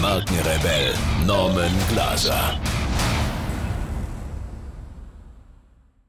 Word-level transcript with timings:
Markenrebell 0.00 0.94
Norman 1.26 1.72
Glaser. 1.90 2.58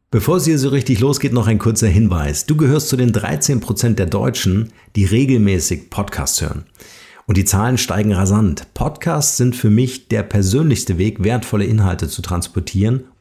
Bevor 0.10 0.38
es 0.38 0.46
hier 0.46 0.58
so 0.58 0.70
richtig 0.70 1.02
losgeht, 1.02 1.34
noch 1.34 1.48
ein 1.48 1.60
kurzer 1.60 1.88
Hinweis. 1.88 2.46
Du 2.46 2.56
gehörst 2.56 2.88
zu 2.88 2.96
den 2.96 3.12
13% 3.12 3.96
der 3.96 4.06
Deutschen, 4.06 4.72
die 4.96 5.04
regelmäßig 5.04 5.90
Podcasts 5.90 6.42
hören. 6.42 6.64
Und 7.26 7.36
die 7.36 7.44
Zahlen 7.44 7.78
steigen 7.78 8.14
rasant. 8.14 8.74
Podcasts 8.74 9.36
sind 9.36 9.58
für 9.58 9.70
mich 9.70 10.08
der 10.08 10.24
persönlichste 10.24 10.98
Weg, 10.98 11.24
wertvolle 11.24 11.66
Inhalte 11.66 12.08
zu 12.08 12.22
transportieren 12.22 13.11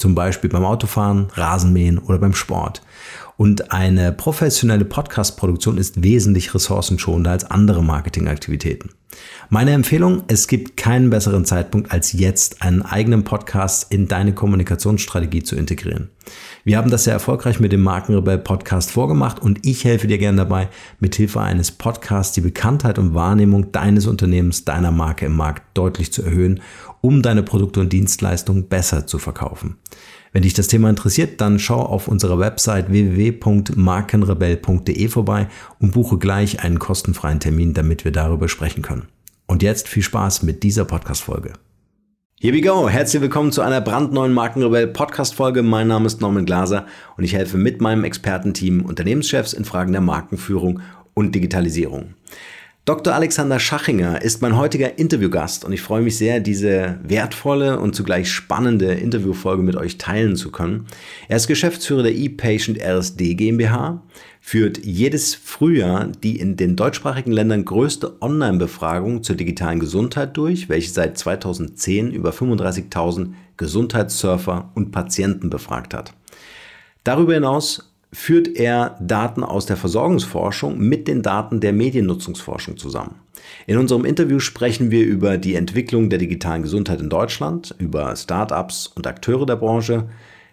Zum 0.00 0.14
Beispiel 0.14 0.48
beim 0.48 0.64
Autofahren, 0.64 1.28
Rasenmähen 1.34 1.98
oder 1.98 2.16
beim 2.16 2.32
Sport. 2.32 2.80
Und 3.36 3.70
eine 3.70 4.12
professionelle 4.12 4.86
Podcast-Produktion 4.86 5.76
ist 5.76 6.02
wesentlich 6.02 6.54
ressourcenschonender 6.54 7.30
als 7.30 7.50
andere 7.50 7.84
Marketingaktivitäten. 7.84 8.92
Meine 9.50 9.72
Empfehlung, 9.72 10.22
es 10.28 10.46
gibt 10.46 10.78
keinen 10.78 11.10
besseren 11.10 11.44
Zeitpunkt 11.44 11.92
als 11.92 12.12
jetzt, 12.12 12.62
einen 12.62 12.80
eigenen 12.80 13.24
Podcast 13.24 13.92
in 13.92 14.08
deine 14.08 14.32
Kommunikationsstrategie 14.32 15.42
zu 15.42 15.56
integrieren. 15.56 16.10
Wir 16.64 16.78
haben 16.78 16.90
das 16.90 17.04
sehr 17.04 17.14
erfolgreich 17.14 17.60
mit 17.60 17.72
dem 17.72 17.82
Markenrebell 17.82 18.38
Podcast 18.38 18.90
vorgemacht 18.90 19.40
und 19.40 19.66
ich 19.66 19.84
helfe 19.84 20.06
dir 20.06 20.18
gerne 20.18 20.38
dabei, 20.38 20.68
mithilfe 21.00 21.40
eines 21.40 21.72
Podcasts 21.72 22.34
die 22.34 22.42
Bekanntheit 22.42 22.98
und 22.98 23.14
Wahrnehmung 23.14 23.72
deines 23.72 24.06
Unternehmens, 24.06 24.64
deiner 24.64 24.92
Marke 24.92 25.26
im 25.26 25.36
Markt 25.36 25.62
deutlich 25.76 26.12
zu 26.12 26.22
erhöhen, 26.22 26.60
um 27.00 27.22
deine 27.22 27.42
Produkte 27.42 27.80
und 27.80 27.92
Dienstleistungen 27.92 28.68
besser 28.68 29.04
zu 29.06 29.18
verkaufen. 29.18 29.78
Wenn 30.32 30.42
dich 30.42 30.54
das 30.54 30.68
Thema 30.68 30.88
interessiert, 30.90 31.40
dann 31.40 31.58
schau 31.58 31.80
auf 31.80 32.06
unserer 32.06 32.38
Website 32.38 32.88
www.markenrebell.de 32.90 35.08
vorbei 35.08 35.48
und 35.80 35.90
buche 35.92 36.18
gleich 36.18 36.62
einen 36.62 36.78
kostenfreien 36.78 37.40
Termin, 37.40 37.74
damit 37.74 38.04
wir 38.04 38.12
darüber 38.12 38.48
sprechen 38.48 38.82
können. 38.82 39.08
Und 39.46 39.64
jetzt 39.64 39.88
viel 39.88 40.04
Spaß 40.04 40.44
mit 40.44 40.62
dieser 40.62 40.84
Podcast-Folge. 40.84 41.54
Here 42.42 42.56
we 42.56 42.62
go. 42.62 42.88
Herzlich 42.88 43.20
willkommen 43.20 43.52
zu 43.52 43.60
einer 43.60 43.82
brandneuen 43.82 44.32
Markenrebell 44.32 44.86
Podcast 44.86 45.34
Folge. 45.34 45.62
Mein 45.62 45.88
Name 45.88 46.06
ist 46.06 46.22
Norman 46.22 46.46
Glaser 46.46 46.86
und 47.18 47.24
ich 47.24 47.34
helfe 47.34 47.58
mit 47.58 47.82
meinem 47.82 48.04
Expertenteam 48.04 48.82
Unternehmenschefs 48.82 49.52
in 49.52 49.66
Fragen 49.66 49.92
der 49.92 50.00
Markenführung 50.00 50.80
und 51.12 51.34
Digitalisierung. 51.34 52.14
Dr. 52.86 53.14
Alexander 53.14 53.60
Schachinger 53.60 54.22
ist 54.22 54.40
mein 54.40 54.56
heutiger 54.56 54.98
Interviewgast 54.98 55.66
und 55.66 55.72
ich 55.72 55.82
freue 55.82 56.00
mich 56.00 56.16
sehr, 56.16 56.40
diese 56.40 56.98
wertvolle 57.02 57.78
und 57.78 57.94
zugleich 57.94 58.32
spannende 58.32 58.94
Interviewfolge 58.94 59.62
mit 59.62 59.76
euch 59.76 59.98
teilen 59.98 60.34
zu 60.34 60.50
können. 60.50 60.86
Er 61.28 61.36
ist 61.36 61.46
Geschäftsführer 61.46 62.04
der 62.04 62.16
ePatient 62.16 62.80
RSD 62.80 63.34
GmbH, 63.34 64.02
führt 64.40 64.78
jedes 64.78 65.34
Frühjahr 65.34 66.06
die 66.06 66.40
in 66.40 66.56
den 66.56 66.74
deutschsprachigen 66.74 67.32
Ländern 67.32 67.66
größte 67.66 68.16
Online-Befragung 68.22 69.22
zur 69.22 69.36
digitalen 69.36 69.78
Gesundheit 69.78 70.34
durch, 70.38 70.70
welche 70.70 70.90
seit 70.90 71.18
2010 71.18 72.12
über 72.12 72.30
35.000 72.30 73.34
Gesundheitssurfer 73.58 74.72
und 74.74 74.90
Patienten 74.90 75.50
befragt 75.50 75.92
hat. 75.92 76.14
Darüber 77.04 77.34
hinaus 77.34 77.89
führt 78.12 78.48
er 78.48 78.96
Daten 79.00 79.44
aus 79.44 79.66
der 79.66 79.76
Versorgungsforschung 79.76 80.78
mit 80.78 81.06
den 81.06 81.22
Daten 81.22 81.60
der 81.60 81.72
Mediennutzungsforschung 81.72 82.76
zusammen. 82.76 83.16
In 83.66 83.78
unserem 83.78 84.04
Interview 84.04 84.38
sprechen 84.38 84.90
wir 84.90 85.04
über 85.04 85.38
die 85.38 85.54
Entwicklung 85.54 86.10
der 86.10 86.18
digitalen 86.18 86.62
Gesundheit 86.62 87.00
in 87.00 87.08
Deutschland, 87.08 87.74
über 87.78 88.14
Startups 88.16 88.88
und 88.88 89.06
Akteure 89.06 89.46
der 89.46 89.56
Branche. 89.56 90.08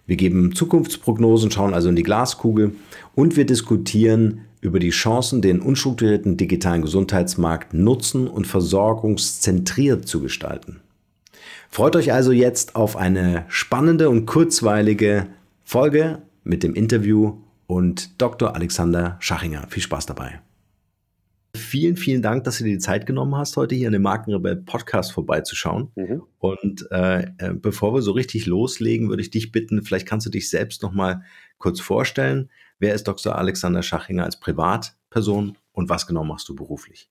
Wir 0.05 0.15
geben 0.15 0.53
Zukunftsprognosen, 0.55 1.51
schauen 1.51 1.73
also 1.73 1.89
in 1.89 1.95
die 1.95 2.03
Glaskugel 2.03 2.75
und 3.15 3.35
wir 3.35 3.45
diskutieren 3.45 4.41
über 4.61 4.79
die 4.79 4.89
Chancen, 4.89 5.41
den 5.41 5.59
unstrukturierten 5.59 6.37
digitalen 6.37 6.81
Gesundheitsmarkt 6.81 7.73
nutzen 7.73 8.27
und 8.27 8.47
versorgungszentriert 8.47 10.07
zu 10.07 10.21
gestalten. 10.21 10.79
Freut 11.69 11.95
euch 11.95 12.13
also 12.13 12.31
jetzt 12.31 12.75
auf 12.75 12.95
eine 12.95 13.45
spannende 13.49 14.09
und 14.09 14.25
kurzweilige 14.25 15.27
Folge 15.63 16.21
mit 16.43 16.63
dem 16.63 16.73
Interview 16.73 17.33
und 17.67 18.21
Dr. 18.21 18.55
Alexander 18.55 19.17
Schachinger. 19.19 19.67
Viel 19.67 19.83
Spaß 19.83 20.05
dabei. 20.05 20.41
Vielen, 21.55 21.97
vielen 21.97 22.21
Dank, 22.21 22.43
dass 22.43 22.59
du 22.59 22.63
dir 22.63 22.73
die 22.73 22.79
Zeit 22.79 23.05
genommen 23.05 23.35
hast, 23.35 23.57
heute 23.57 23.75
hier 23.75 23.87
in 23.87 23.93
dem 23.93 24.03
Markenrebell 24.03 24.57
Podcast 24.57 25.11
vorbeizuschauen. 25.11 25.91
Mhm. 25.95 26.23
Und 26.39 26.87
äh, 26.91 27.23
äh, 27.37 27.53
bevor 27.53 27.93
wir 27.93 28.01
so 28.01 28.11
richtig 28.11 28.45
loslegen, 28.45 29.09
würde 29.09 29.21
ich 29.21 29.31
dich 29.31 29.51
bitten, 29.51 29.81
vielleicht 29.81 30.07
kannst 30.07 30.25
du 30.25 30.29
dich 30.29 30.49
selbst 30.49 30.83
noch 30.83 30.93
mal 30.93 31.23
kurz 31.57 31.79
vorstellen. 31.79 32.49
Wer 32.79 32.93
ist 32.93 33.07
Dr. 33.07 33.35
Alexander 33.35 33.81
Schachinger 33.81 34.23
als 34.23 34.39
Privatperson 34.39 35.57
und 35.71 35.89
was 35.89 36.05
genau 36.05 36.23
machst 36.23 36.47
du 36.47 36.55
beruflich? 36.55 37.09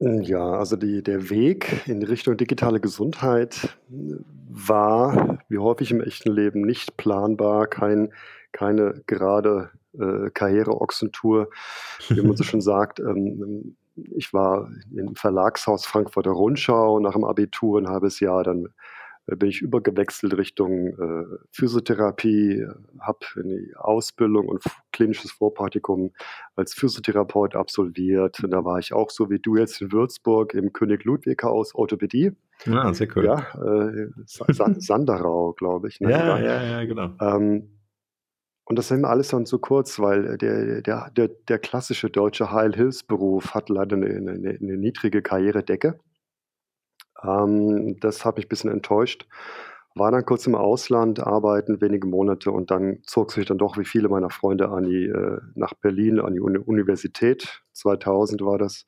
Ja, 0.00 0.54
also 0.54 0.74
die, 0.74 1.00
der 1.02 1.30
Weg 1.30 1.86
in 1.86 2.02
Richtung 2.02 2.36
digitale 2.36 2.80
Gesundheit 2.80 3.78
war, 3.88 5.38
wie 5.48 5.58
häufig 5.58 5.92
im 5.92 6.00
echten 6.00 6.32
Leben, 6.32 6.62
nicht 6.62 6.96
planbar, 6.96 7.68
kein 7.68 8.12
keine 8.52 9.02
gerade 9.06 9.70
äh, 9.98 10.30
Karriereochsentour, 10.30 11.48
wie 12.08 12.22
man 12.22 12.36
so 12.36 12.44
schon 12.44 12.60
sagt. 12.60 13.00
Ähm, 13.00 13.76
ich 13.94 14.32
war 14.32 14.70
im 14.94 15.14
Verlagshaus 15.14 15.84
Frankfurter 15.84 16.30
Rundschau 16.30 16.98
nach 17.00 17.12
dem 17.12 17.24
Abitur 17.24 17.80
ein 17.80 17.88
halbes 17.88 18.20
Jahr, 18.20 18.42
dann 18.42 18.68
äh, 19.26 19.36
bin 19.36 19.48
ich 19.48 19.60
übergewechselt 19.60 20.36
Richtung 20.36 20.88
äh, 20.88 21.24
Physiotherapie, 21.50 22.66
habe 23.00 23.18
eine 23.36 23.66
Ausbildung 23.76 24.48
und 24.48 24.62
klinisches 24.92 25.30
Vorpraktikum 25.30 26.12
als 26.56 26.74
Physiotherapeut 26.74 27.54
absolviert. 27.54 28.42
Und 28.42 28.50
da 28.50 28.64
war 28.64 28.78
ich 28.78 28.92
auch 28.92 29.10
so 29.10 29.30
wie 29.30 29.38
du 29.38 29.56
jetzt 29.56 29.80
in 29.80 29.92
Würzburg 29.92 30.54
im 30.54 30.72
König 30.72 31.04
Ludwig 31.04 31.42
Haus 31.42 31.74
Orthopädie. 31.74 32.32
Ja, 32.64 32.92
sehr 32.94 33.08
cool. 33.16 33.24
Ja, 33.24 33.46
äh, 33.62 34.08
Sanderau, 34.80 35.52
glaube 35.52 35.88
ich. 35.88 36.00
Ne? 36.00 36.10
Ja, 36.10 36.38
ja, 36.38 36.62
ja, 36.62 36.84
genau. 36.84 37.10
Ähm, 37.20 37.81
und 38.64 38.78
das 38.78 38.88
sind 38.88 39.04
alles 39.04 39.28
dann 39.28 39.44
so 39.44 39.58
kurz, 39.58 39.98
weil 39.98 40.38
der, 40.38 40.82
der, 40.82 41.10
der, 41.10 41.28
der 41.28 41.58
klassische 41.58 42.10
deutsche 42.10 42.52
Heilhilfsberuf 42.52 43.54
hat 43.54 43.68
leider 43.68 43.96
eine, 43.96 44.06
eine, 44.06 44.32
eine 44.32 44.76
niedrige 44.76 45.20
Karrieredecke. 45.20 45.98
Ähm, 47.22 47.98
das 48.00 48.24
hat 48.24 48.36
mich 48.36 48.46
ein 48.46 48.48
bisschen 48.48 48.70
enttäuscht. 48.70 49.26
War 49.94 50.10
dann 50.10 50.24
kurz 50.24 50.46
im 50.46 50.54
Ausland 50.54 51.20
arbeiten, 51.20 51.80
wenige 51.80 52.06
Monate 52.06 52.50
und 52.50 52.70
dann 52.70 53.00
zog 53.02 53.32
sich 53.32 53.46
dann 53.46 53.58
doch 53.58 53.76
wie 53.76 53.84
viele 53.84 54.08
meiner 54.08 54.30
Freunde 54.30 54.68
an 54.70 54.84
die, 54.84 55.06
äh, 55.06 55.38
nach 55.54 55.74
Berlin, 55.74 56.18
an 56.20 56.32
die 56.32 56.40
Uni 56.40 56.58
Universität. 56.58 57.62
2000 57.72 58.42
war 58.42 58.58
das. 58.58 58.86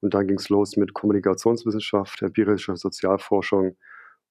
Und 0.00 0.14
dann 0.14 0.26
ging 0.26 0.38
es 0.38 0.48
los 0.48 0.76
mit 0.76 0.94
Kommunikationswissenschaft, 0.94 2.22
empirischer 2.22 2.76
Sozialforschung. 2.76 3.76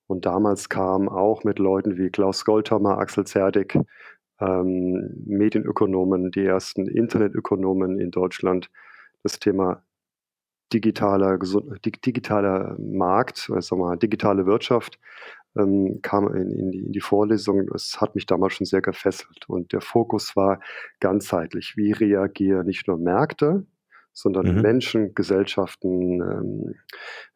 Und 0.07 0.25
damals 0.25 0.67
kam 0.67 1.07
auch 1.07 1.45
mit 1.45 1.59
Leuten 1.59 1.97
wie 1.97 2.09
Klaus 2.09 2.43
Goldhammer, 2.43 2.97
Axel 2.97 3.25
Zerdig, 3.25 3.77
ähm, 4.41 5.23
Medienökonomen, 5.25 6.31
die 6.31 6.45
ersten 6.45 6.87
Internetökonomen 6.87 7.99
in 7.99 8.11
Deutschland 8.11 8.69
das 9.23 9.39
Thema 9.39 9.83
digitaler, 10.73 11.37
digitaler 11.37 12.77
Markt, 12.79 13.49
oder 13.49 13.61
sagen 13.61 13.81
wir 13.81 13.87
mal, 13.89 13.97
digitale 13.97 14.45
Wirtschaft 14.45 14.99
ähm, 15.57 15.99
kam 16.01 16.33
in, 16.33 16.51
in, 16.51 16.71
die, 16.71 16.79
in, 16.79 16.91
die, 16.91 17.01
Vorlesung. 17.01 17.67
Das 17.67 17.99
hat 17.99 18.15
mich 18.15 18.25
damals 18.25 18.53
schon 18.53 18.65
sehr 18.65 18.81
gefesselt. 18.81 19.47
Und 19.47 19.73
der 19.73 19.81
Fokus 19.81 20.35
war 20.35 20.61
ganzheitlich. 20.99 21.73
Wie 21.75 21.91
reagieren 21.91 22.65
nicht 22.65 22.87
nur 22.87 22.97
Märkte, 22.97 23.65
sondern 24.13 24.55
mhm. 24.55 24.61
Menschen, 24.61 25.13
Gesellschaften, 25.13 26.21
ähm, 26.21 26.75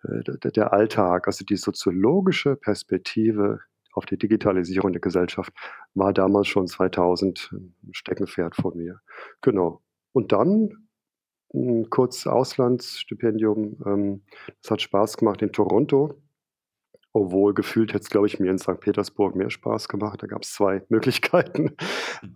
äh, 0.04 0.38
der, 0.42 0.52
der 0.52 0.74
Alltag, 0.74 1.28
also 1.28 1.46
die 1.46 1.58
soziologische 1.58 2.56
Perspektive 2.56 3.60
auf 3.96 4.06
die 4.06 4.18
Digitalisierung 4.18 4.92
der 4.92 5.02
Gesellschaft, 5.02 5.54
war 5.94 6.14
damals 6.14 6.48
schon 6.48 6.68
2000 6.68 7.52
ein 7.54 7.94
Steckenpferd 7.94 8.56
von 8.56 8.78
mir. 8.78 9.00
Genau. 9.42 9.82
Und 10.12 10.32
dann 10.32 10.86
ein 11.54 11.90
kurz 11.90 12.28
Auslandsstipendium. 12.28 13.78
Ähm, 13.86 14.24
das 14.62 14.72
hat 14.72 14.82
Spaß 14.82 15.18
gemacht 15.18 15.42
in 15.42 15.52
Toronto. 15.52 16.22
Obwohl 17.14 17.54
gefühlt 17.54 17.94
hätte 17.94 18.04
es, 18.04 18.10
glaube 18.10 18.28
ich, 18.28 18.42
mir 18.42 18.52
in 18.52 18.58
St. 18.58 18.78
Petersburg 18.82 19.38
mehr 19.38 19.50
Spaß 19.50 19.88
gemacht. 19.88 20.22
Da 20.22 20.28
gab 20.28 20.44
es 20.44 20.52
zwei 20.52 20.84
Möglichkeiten. 20.90 21.72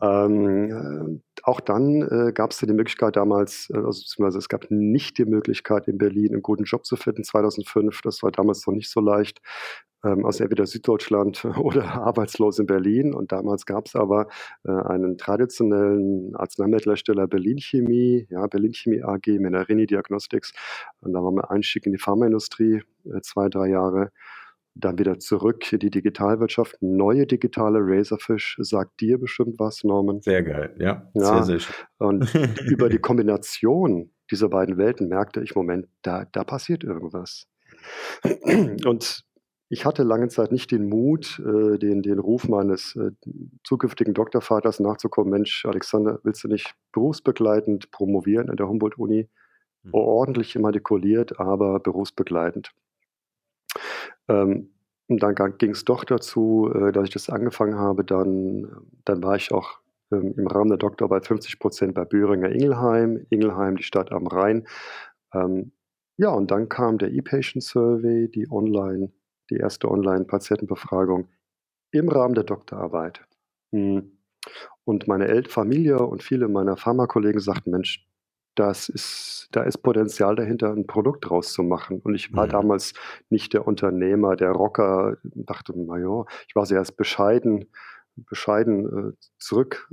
ähm, 0.01 1.19
äh, 1.21 1.41
auch 1.43 1.59
dann 1.59 2.01
äh, 2.01 2.31
gab 2.31 2.51
es 2.51 2.59
die 2.59 2.67
Möglichkeit 2.67 3.17
damals, 3.17 3.69
äh, 3.73 3.77
also 3.77 4.01
beziehungsweise 4.01 4.37
es 4.37 4.47
gab 4.47 4.71
nicht 4.71 5.17
die 5.17 5.25
Möglichkeit 5.25 5.89
in 5.89 5.97
Berlin 5.97 6.31
einen 6.31 6.41
guten 6.41 6.63
Job 6.63 6.85
zu 6.85 6.95
finden 6.95 7.25
2005. 7.25 8.01
Das 8.03 8.23
war 8.23 8.31
damals 8.31 8.65
noch 8.65 8.73
nicht 8.73 8.89
so 8.89 9.01
leicht. 9.01 9.41
Ähm, 10.03 10.25
also 10.25 10.43
entweder 10.43 10.65
Süddeutschland 10.65 11.43
oder 11.57 11.85
arbeitslos 11.95 12.59
in 12.59 12.65
Berlin. 12.65 13.13
Und 13.13 13.31
damals 13.31 13.65
gab 13.65 13.87
es 13.87 13.95
aber 13.95 14.27
äh, 14.63 14.71
einen 14.71 15.17
traditionellen 15.17 16.35
Arzneimittelhersteller 16.35 17.27
Berlin 17.27 17.57
Chemie, 17.59 18.27
ja, 18.29 18.45
Berlin 18.47 18.73
Chemie 18.73 19.03
AG, 19.03 19.27
Menarini 19.39 19.85
Diagnostics. 19.85 20.53
Und 21.01 21.13
da 21.13 21.23
war 21.23 21.31
mein 21.31 21.45
Einstieg 21.45 21.85
in 21.85 21.91
die 21.91 21.97
Pharmaindustrie, 21.99 22.83
äh, 23.05 23.21
zwei, 23.21 23.49
drei 23.49 23.67
Jahre 23.69 24.11
dann 24.75 24.97
wieder 24.97 25.19
zurück 25.19 25.71
in 25.73 25.79
die 25.79 25.89
Digitalwirtschaft. 25.89 26.77
Neue 26.79 27.27
digitale 27.27 27.79
Razorfish 27.81 28.57
sagt 28.61 29.01
dir 29.01 29.17
bestimmt 29.17 29.59
was, 29.59 29.83
Norman. 29.83 30.21
Sehr 30.21 30.43
geil, 30.43 30.73
ja. 30.79 31.09
ja. 31.13 31.43
Sehr, 31.43 31.43
sehr 31.43 31.59
schön. 31.59 31.75
Und 31.97 32.33
über 32.65 32.87
die 32.87 32.99
Kombination 32.99 34.11
dieser 34.31 34.47
beiden 34.47 34.77
Welten 34.77 35.09
merkte 35.09 35.41
ich, 35.41 35.55
Moment, 35.55 35.87
da, 36.01 36.25
da 36.31 36.43
passiert 36.43 36.83
irgendwas. 36.83 37.47
Und 38.85 39.25
ich 39.69 39.85
hatte 39.85 40.01
lange 40.01 40.27
Zeit 40.29 40.51
nicht 40.51 40.71
den 40.71 40.89
Mut, 40.89 41.39
äh, 41.45 41.77
den, 41.77 42.01
den 42.01 42.17
Ruf 42.17 42.49
meines 42.49 42.95
äh, 42.95 43.11
zukünftigen 43.63 44.15
Doktorvaters 44.15 44.79
nachzukommen. 44.79 45.29
Mensch, 45.29 45.63
Alexander, 45.65 46.19
willst 46.23 46.43
du 46.43 46.47
nicht 46.47 46.75
berufsbegleitend 46.91 47.91
promovieren 47.91 48.49
an 48.49 48.57
der 48.57 48.67
Humboldt-Uni? 48.67 49.29
Mhm. 49.83 49.93
Ordentlich 49.93 50.55
immatrikuliert, 50.55 51.39
aber 51.39 51.79
berufsbegleitend. 51.79 52.71
Ähm, 54.27 54.71
und 55.07 55.23
dann 55.23 55.35
ging 55.57 55.71
es 55.71 55.85
doch 55.85 56.03
dazu, 56.03 56.71
äh, 56.73 56.91
dass 56.91 57.05
ich 57.05 57.13
das 57.13 57.29
angefangen 57.29 57.75
habe. 57.75 58.03
Dann, 58.03 58.67
dann 59.05 59.23
war 59.23 59.35
ich 59.35 59.51
auch 59.51 59.79
ähm, 60.11 60.33
im 60.35 60.47
Rahmen 60.47 60.69
der 60.69 60.79
Doktorarbeit 60.79 61.27
50 61.27 61.59
Prozent 61.59 61.93
bei 61.93 62.05
Böhringer 62.05 62.49
Ingelheim. 62.51 63.25
Ingelheim, 63.29 63.77
die 63.77 63.83
Stadt 63.83 64.11
am 64.11 64.25
Rhein. 64.25 64.67
Ähm, 65.31 65.73
ja, 66.17 66.29
und 66.29 66.49
dann 66.49 66.69
kam 66.69 66.97
der 66.97 67.11
E-Patient 67.11 67.63
Survey, 67.63 68.29
die 68.29 68.49
online, 68.51 69.11
die 69.49 69.57
erste 69.57 69.89
Online-Patientenbefragung 69.89 71.27
im 71.91 72.09
Rahmen 72.09 72.35
der 72.35 72.43
Doktorarbeit. 72.43 73.21
Hm. 73.71 74.17
Und 74.85 75.07
meine 75.07 75.27
El 75.27 75.45
Familie 75.45 75.99
und 75.99 76.23
viele 76.23 76.47
meiner 76.47 76.77
Pharmakollegen 76.77 77.41
sagten, 77.41 77.71
Mensch, 77.71 78.07
das 78.55 78.89
ist, 78.89 79.47
da 79.51 79.63
ist 79.63 79.77
Potenzial 79.79 80.35
dahinter, 80.35 80.71
ein 80.71 80.87
Produkt 80.87 81.29
draus 81.29 81.53
zu 81.53 81.63
machen. 81.63 82.01
Und 82.01 82.15
ich 82.15 82.33
war 82.33 82.47
mhm. 82.47 82.51
damals 82.51 82.93
nicht 83.29 83.53
der 83.53 83.65
Unternehmer, 83.67 84.35
der 84.35 84.51
Rocker, 84.51 85.17
dachte, 85.23 85.79
naja, 85.79 86.25
ich 86.47 86.55
war 86.55 86.65
sehr 86.65 86.83
bescheiden, 86.97 87.65
bescheiden 88.15 89.13
äh, 89.13 89.13
zurück 89.37 89.87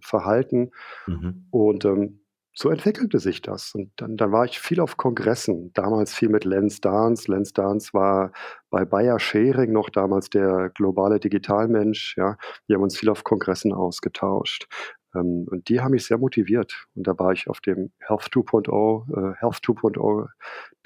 äh. 0.00 0.70
Mhm. 1.06 1.46
Und 1.50 1.84
ähm, 1.84 2.19
so 2.52 2.70
entwickelte 2.70 3.18
sich 3.18 3.42
das. 3.42 3.74
Und 3.74 3.92
dann, 3.96 4.16
dann, 4.16 4.32
war 4.32 4.44
ich 4.44 4.58
viel 4.58 4.80
auf 4.80 4.96
Kongressen, 4.96 5.72
damals 5.72 6.14
viel 6.14 6.28
mit 6.28 6.44
Lenz 6.44 6.80
Dance. 6.80 7.30
Lenz 7.30 7.52
Dance 7.52 7.92
war 7.92 8.32
bei 8.70 8.84
Bayer 8.84 9.18
Schering 9.20 9.72
noch 9.72 9.90
damals 9.90 10.30
der 10.30 10.70
globale 10.74 11.20
Digitalmensch. 11.20 12.16
Ja. 12.16 12.36
Wir 12.66 12.76
haben 12.76 12.82
uns 12.82 12.98
viel 12.98 13.08
auf 13.08 13.24
Kongressen 13.24 13.72
ausgetauscht. 13.72 14.66
Ähm, 15.14 15.46
und 15.50 15.68
die 15.68 15.80
haben 15.80 15.92
mich 15.92 16.06
sehr 16.06 16.18
motiviert. 16.18 16.86
Und 16.94 17.06
da 17.06 17.18
war 17.18 17.32
ich 17.32 17.48
auf 17.48 17.60
dem 17.60 17.92
Health 17.98 18.28
2.0, 18.32 19.32
äh, 19.32 19.36
Health 19.38 19.60
2.0 19.64 20.28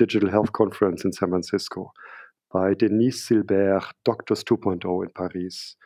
Digital 0.00 0.32
Health 0.32 0.52
Conference 0.52 1.04
in 1.04 1.12
San 1.12 1.30
Francisco, 1.30 1.92
bei 2.48 2.74
Denise 2.74 3.26
Silbert, 3.26 3.92
Doctors 4.04 4.44
2.0 4.44 5.04
in 5.04 5.12
Paris, 5.12 5.78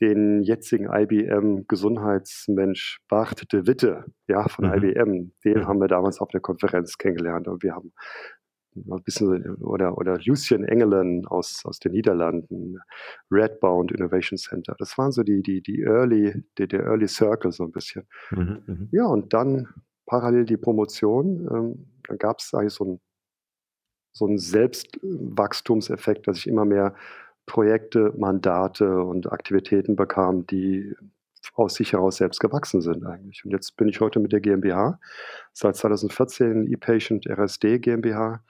den 0.00 0.42
jetzigen 0.42 0.88
IBM 0.92 1.66
Gesundheitsmensch 1.66 3.00
Bart 3.08 3.52
de 3.52 3.66
Witte, 3.66 4.04
ja, 4.28 4.46
von 4.48 4.66
mhm. 4.66 4.74
IBM, 4.74 5.32
den 5.44 5.66
haben 5.66 5.80
wir 5.80 5.88
damals 5.88 6.20
auf 6.20 6.28
der 6.28 6.40
Konferenz 6.40 6.98
kennengelernt 6.98 7.48
und 7.48 7.62
wir 7.62 7.74
haben 7.74 7.92
ein 8.76 9.02
bisschen, 9.02 9.56
oder, 9.56 9.98
oder 9.98 10.18
Lucien 10.24 10.64
Engelen 10.64 11.26
aus, 11.26 11.62
aus 11.64 11.78
den 11.78 11.92
Niederlanden, 11.92 12.78
Redbound 13.30 13.92
Innovation 13.92 14.38
Center. 14.38 14.76
Das 14.78 14.96
waren 14.98 15.10
so 15.10 15.22
die, 15.22 15.42
die, 15.42 15.62
die 15.62 15.82
Early, 15.82 16.44
die, 16.58 16.68
der 16.68 16.84
Early 16.84 17.08
Circle 17.08 17.50
so 17.50 17.64
ein 17.64 17.72
bisschen. 17.72 18.06
Mhm, 18.30 18.62
mhm. 18.66 18.88
ja, 18.92 19.06
und 19.06 19.32
dann 19.34 19.68
parallel 20.06 20.44
die 20.44 20.56
Promotion. 20.56 21.48
Ähm, 21.52 21.86
dann 22.06 22.18
gab 22.18 22.38
es 22.38 22.54
eigentlich 22.54 22.74
so 22.74 22.84
einen 22.84 23.00
so 24.12 24.26
einen 24.26 24.38
Selbstwachstumseffekt, 24.38 26.26
dass 26.26 26.38
ich 26.38 26.46
immer 26.48 26.64
mehr 26.64 26.94
Projekte, 27.48 28.14
Mandate 28.16 29.02
und 29.02 29.32
Aktivitäten 29.32 29.96
bekam, 29.96 30.46
die 30.46 30.94
aus 31.54 31.74
sich 31.74 31.92
heraus 31.92 32.18
selbst 32.18 32.38
gewachsen 32.38 32.80
sind 32.80 33.04
eigentlich. 33.04 33.44
Und 33.44 33.50
jetzt 33.50 33.76
bin 33.76 33.88
ich 33.88 34.00
heute 34.00 34.20
mit 34.20 34.32
der 34.32 34.40
GmbH, 34.40 35.00
seit 35.52 35.74
2014 35.76 36.72
ePatient 36.72 37.26
RSD 37.26 37.80
GmbH. 37.80 38.44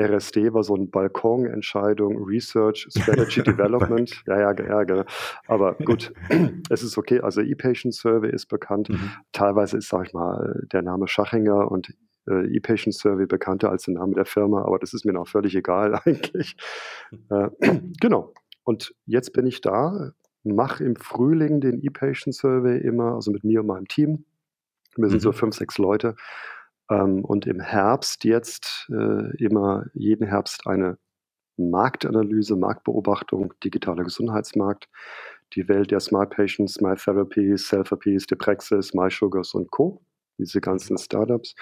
RSD 0.00 0.52
war 0.52 0.64
so 0.64 0.74
ein 0.74 0.90
Balkonentscheidung, 0.90 2.24
Research, 2.24 2.88
Strategy 2.96 3.42
Development. 3.42 4.10
Ja, 4.26 4.40
ja, 4.40 4.52
ja, 4.52 4.82
genau. 4.84 5.04
Aber 5.46 5.74
gut, 5.74 6.12
es 6.70 6.82
ist 6.82 6.96
okay. 6.96 7.20
Also 7.20 7.42
ePatient 7.42 7.94
Survey 7.94 8.30
ist 8.30 8.46
bekannt. 8.46 8.88
Mhm. 8.88 9.10
Teilweise 9.32 9.76
ist, 9.76 9.88
sag 9.88 10.06
ich 10.06 10.14
mal, 10.14 10.66
der 10.72 10.82
Name 10.82 11.06
Schachinger 11.06 11.70
und 11.70 11.94
äh, 12.28 12.56
ePatient 12.56 12.94
Survey 12.94 13.26
bekannter 13.26 13.70
als 13.70 13.84
der 13.84 13.94
Name 13.94 14.14
der 14.14 14.24
Firma, 14.24 14.62
aber 14.62 14.78
das 14.78 14.94
ist 14.94 15.04
mir 15.04 15.12
noch 15.12 15.28
völlig 15.28 15.54
egal 15.54 15.94
eigentlich. 16.04 16.56
Äh, 17.30 17.50
genau. 18.00 18.32
Und 18.64 18.94
jetzt 19.06 19.32
bin 19.32 19.46
ich 19.46 19.60
da, 19.60 20.12
mache 20.42 20.84
im 20.84 20.96
Frühling 20.96 21.60
den 21.60 21.82
ePatient 21.82 22.34
Survey 22.34 22.78
immer, 22.78 23.14
also 23.14 23.30
mit 23.30 23.44
mir 23.44 23.60
und 23.60 23.66
meinem 23.66 23.88
Team. 23.88 24.24
Wir 24.96 25.08
sind 25.08 25.18
mhm. 25.18 25.22
so 25.22 25.32
fünf, 25.32 25.54
sechs 25.54 25.78
Leute 25.78 26.16
ähm, 26.90 27.24
und 27.24 27.46
im 27.46 27.60
Herbst 27.60 28.24
jetzt 28.24 28.88
äh, 28.90 29.36
immer 29.42 29.86
jeden 29.94 30.26
Herbst 30.26 30.66
eine 30.66 30.98
Marktanalyse, 31.56 32.56
Marktbeobachtung, 32.56 33.54
digitaler 33.62 34.04
Gesundheitsmarkt, 34.04 34.88
die 35.54 35.68
Welt 35.68 35.90
der 35.90 36.00
Smart 36.00 36.30
Patients, 36.30 36.74
Smart 36.74 37.02
Therapies, 37.02 37.68
Selfapies, 37.68 38.26
Deprexis, 38.26 38.92
MySugars 38.92 39.54
und 39.54 39.70
Co., 39.70 40.02
diese 40.38 40.60
ganzen 40.60 40.98
Startups. 40.98 41.54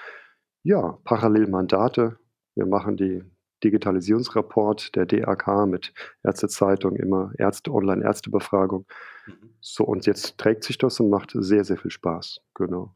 Ja, 0.62 0.98
parallel 1.04 1.48
Mandate. 1.48 2.18
Wir 2.54 2.66
machen 2.66 2.96
die 2.96 3.22
Digitalisierungsrapport 3.64 4.94
der 4.94 5.06
DAK 5.06 5.66
mit 5.66 5.92
Ärztezeitung, 6.22 6.96
immer 6.96 7.32
Ärzte, 7.38 7.72
Online-Ärztebefragung. 7.72 8.86
Mhm. 9.26 9.32
So, 9.60 9.84
und 9.84 10.06
jetzt 10.06 10.38
trägt 10.38 10.64
sich 10.64 10.78
das 10.78 10.98
und 11.00 11.10
macht 11.10 11.32
sehr, 11.34 11.64
sehr 11.64 11.76
viel 11.76 11.90
Spaß. 11.90 12.40
Genau 12.54 12.94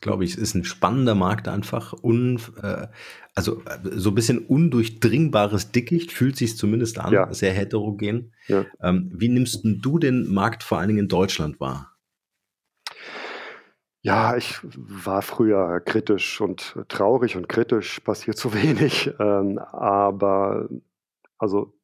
glaube 0.00 0.24
ich, 0.24 0.32
es 0.32 0.38
ist 0.38 0.54
ein 0.54 0.64
spannender 0.64 1.14
Markt 1.14 1.48
einfach. 1.48 1.94
Un, 2.02 2.40
äh, 2.62 2.86
also 3.34 3.62
so 3.84 4.10
ein 4.10 4.14
bisschen 4.14 4.38
undurchdringbares 4.38 5.72
Dickicht, 5.72 6.12
fühlt 6.12 6.36
sich 6.36 6.56
zumindest 6.56 6.98
an, 6.98 7.12
ja. 7.12 7.32
sehr 7.32 7.52
heterogen. 7.52 8.32
Ja. 8.48 8.64
Ähm, 8.82 9.10
wie 9.14 9.28
nimmst 9.28 9.60
du 9.62 9.98
den 9.98 10.32
Markt 10.32 10.62
vor 10.62 10.78
allen 10.78 10.88
Dingen 10.88 11.00
in 11.00 11.08
Deutschland 11.08 11.60
wahr? 11.60 11.89
Ja, 14.02 14.36
ich 14.36 14.58
war 14.62 15.20
früher 15.20 15.80
kritisch 15.80 16.40
und 16.40 16.74
traurig 16.88 17.36
und 17.36 17.48
kritisch, 17.48 18.00
passiert 18.00 18.36
zu 18.36 18.54
wenig. 18.54 19.12
Ähm, 19.20 19.58
aber 19.58 20.68
also 21.36 21.74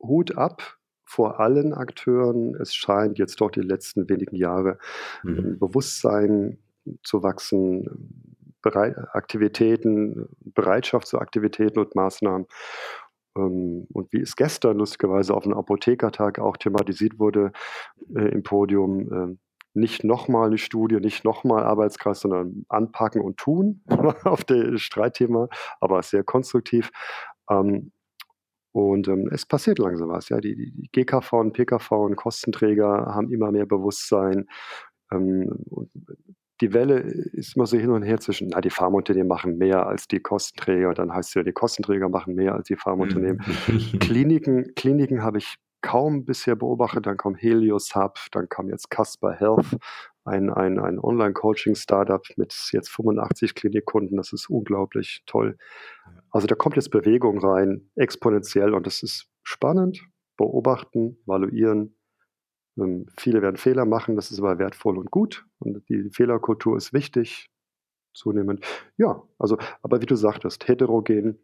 Hut 0.00 0.36
ab 0.36 0.78
vor 1.04 1.40
allen 1.40 1.72
Akteuren. 1.74 2.54
Es 2.54 2.74
scheint 2.74 3.18
jetzt 3.18 3.40
doch 3.40 3.50
die 3.50 3.60
letzten 3.60 4.08
wenigen 4.08 4.36
Jahre 4.36 4.78
mhm. 5.22 5.58
Bewusstsein 5.58 6.58
zu 7.02 7.22
wachsen, 7.22 8.34
Bereit 8.62 8.96
Aktivitäten, 9.12 10.28
Bereitschaft 10.40 11.06
zu 11.06 11.18
Aktivitäten 11.18 11.78
und 11.78 11.94
Maßnahmen. 11.94 12.46
Ähm, 13.36 13.86
und 13.92 14.12
wie 14.12 14.20
es 14.20 14.36
gestern 14.36 14.78
lustigerweise 14.78 15.34
auf 15.34 15.44
einem 15.44 15.58
Apothekertag 15.58 16.38
auch 16.38 16.56
thematisiert 16.56 17.18
wurde 17.18 17.52
äh, 18.14 18.28
im 18.28 18.42
Podium, 18.42 19.12
äh, 19.12 19.36
nicht 19.74 20.04
nochmal 20.04 20.46
eine 20.46 20.58
Studie, 20.58 20.96
nicht 20.96 21.24
nochmal 21.24 21.64
Arbeitskreis, 21.64 22.20
sondern 22.20 22.64
anpacken 22.68 23.20
und 23.20 23.36
tun 23.36 23.82
auf 24.24 24.44
das 24.44 24.80
Streitthema, 24.80 25.48
aber 25.80 26.02
sehr 26.02 26.24
konstruktiv. 26.24 26.90
Ähm, 27.50 27.92
und 28.72 29.06
ähm, 29.06 29.28
es 29.30 29.46
passiert 29.46 29.78
langsam 29.78 30.08
was. 30.08 30.28
Ja? 30.28 30.40
Die, 30.40 30.56
die 30.56 30.88
GKV 30.92 31.32
und 31.34 31.52
PKV 31.52 31.92
und 31.92 32.16
Kostenträger 32.16 33.14
haben 33.14 33.32
immer 33.32 33.52
mehr 33.52 33.66
Bewusstsein. 33.66 34.48
Ähm, 35.12 35.64
die 36.60 36.72
Welle 36.72 36.98
ist 36.98 37.56
immer 37.56 37.66
so 37.66 37.76
hin 37.76 37.90
und 37.90 38.02
her 38.02 38.18
zwischen, 38.20 38.48
na, 38.48 38.60
die 38.60 38.70
Pharmaunternehmen 38.70 39.28
machen 39.28 39.58
mehr 39.58 39.86
als 39.86 40.08
die 40.08 40.20
Kostenträger, 40.20 40.94
dann 40.94 41.12
heißt 41.12 41.30
es 41.30 41.34
ja, 41.34 41.42
die 41.42 41.52
Kostenträger 41.52 42.08
machen 42.08 42.34
mehr 42.34 42.54
als 42.54 42.68
die 42.68 42.76
Pharmaunternehmen. 42.76 43.42
Mhm. 43.66 43.98
Kliniken, 43.98 44.74
Kliniken 44.74 45.22
habe 45.22 45.38
ich 45.38 45.56
kaum 45.84 46.24
bisher 46.24 46.56
beobachtet. 46.56 47.06
Dann 47.06 47.18
kam 47.18 47.34
Helios 47.34 47.94
Hub, 47.94 48.18
dann 48.32 48.48
kam 48.48 48.70
jetzt 48.70 48.90
Casper 48.90 49.32
Health, 49.32 49.76
ein, 50.24 50.50
ein, 50.50 50.78
ein 50.78 50.98
Online-Coaching-Startup 50.98 52.26
mit 52.36 52.70
jetzt 52.72 52.88
85 52.88 53.54
Klinikkunden. 53.54 54.16
Das 54.16 54.32
ist 54.32 54.48
unglaublich 54.48 55.22
toll. 55.26 55.58
Also 56.30 56.46
da 56.46 56.54
kommt 56.54 56.76
jetzt 56.76 56.90
Bewegung 56.90 57.38
rein, 57.38 57.90
exponentiell 57.96 58.72
und 58.72 58.86
das 58.86 59.02
ist 59.02 59.28
spannend. 59.42 60.02
Beobachten, 60.36 61.18
evaluieren. 61.26 61.96
Ähm, 62.78 63.06
viele 63.18 63.42
werden 63.42 63.56
Fehler 63.56 63.84
machen, 63.84 64.16
das 64.16 64.32
ist 64.32 64.40
aber 64.40 64.58
wertvoll 64.58 64.98
und 64.98 65.10
gut. 65.10 65.46
Und 65.58 65.86
die 65.88 66.10
Fehlerkultur 66.10 66.76
ist 66.78 66.92
wichtig, 66.94 67.50
zunehmend. 68.14 68.64
Ja, 68.96 69.22
also, 69.38 69.58
aber 69.82 70.00
wie 70.00 70.06
du 70.06 70.16
sagtest, 70.16 70.66
heterogen. 70.66 71.38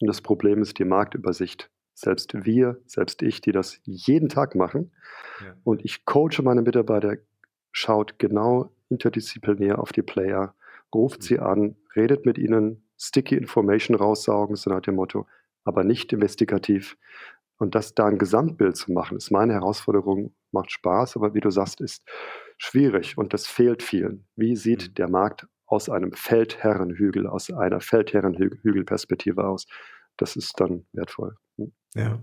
Und 0.00 0.06
das 0.06 0.22
Problem 0.22 0.62
ist 0.62 0.78
die 0.78 0.84
Marktübersicht. 0.84 1.70
Selbst 1.94 2.44
wir, 2.44 2.80
selbst 2.86 3.22
ich, 3.22 3.40
die 3.40 3.52
das 3.52 3.80
jeden 3.84 4.28
Tag 4.28 4.54
machen. 4.54 4.92
Ja. 5.40 5.54
Und 5.62 5.84
ich 5.84 6.04
coache 6.04 6.42
meine 6.42 6.62
Mitarbeiter, 6.62 7.16
schaut 7.70 8.18
genau 8.18 8.72
interdisziplinär 8.88 9.78
auf 9.78 9.92
die 9.92 10.02
Player, 10.02 10.54
ruft 10.94 11.20
mhm. 11.20 11.24
sie 11.24 11.38
an, 11.38 11.76
redet 11.96 12.26
mit 12.26 12.38
ihnen, 12.38 12.84
sticky 12.98 13.36
Information 13.36 13.96
raussaugen, 13.96 14.56
so 14.56 14.70
nach 14.70 14.80
dem 14.80 14.96
Motto, 14.96 15.26
aber 15.64 15.84
nicht 15.84 16.12
investigativ. 16.12 16.96
Und 17.58 17.74
das 17.74 17.94
da 17.94 18.06
ein 18.06 18.18
Gesamtbild 18.18 18.76
zu 18.76 18.92
machen, 18.92 19.16
ist 19.16 19.30
meine 19.30 19.54
Herausforderung, 19.54 20.34
macht 20.50 20.72
Spaß, 20.72 21.16
aber 21.16 21.34
wie 21.34 21.40
du 21.40 21.50
sagst, 21.50 21.80
ist 21.80 22.04
schwierig 22.58 23.16
und 23.16 23.32
das 23.32 23.46
fehlt 23.46 23.82
vielen. 23.82 24.26
Wie 24.36 24.56
sieht 24.56 24.88
mhm. 24.88 24.94
der 24.94 25.08
Markt 25.08 25.46
aus 25.66 25.88
einem 25.88 26.12
Feldherrenhügel, 26.12 27.26
aus 27.26 27.50
einer 27.50 27.80
Feldherrenhügelperspektive 27.80 29.44
aus? 29.44 29.66
Das 30.16 30.36
ist 30.36 30.52
dann 30.58 30.86
wertvoll. 30.92 31.36
Hm. 31.58 31.72
Ja. 31.94 32.20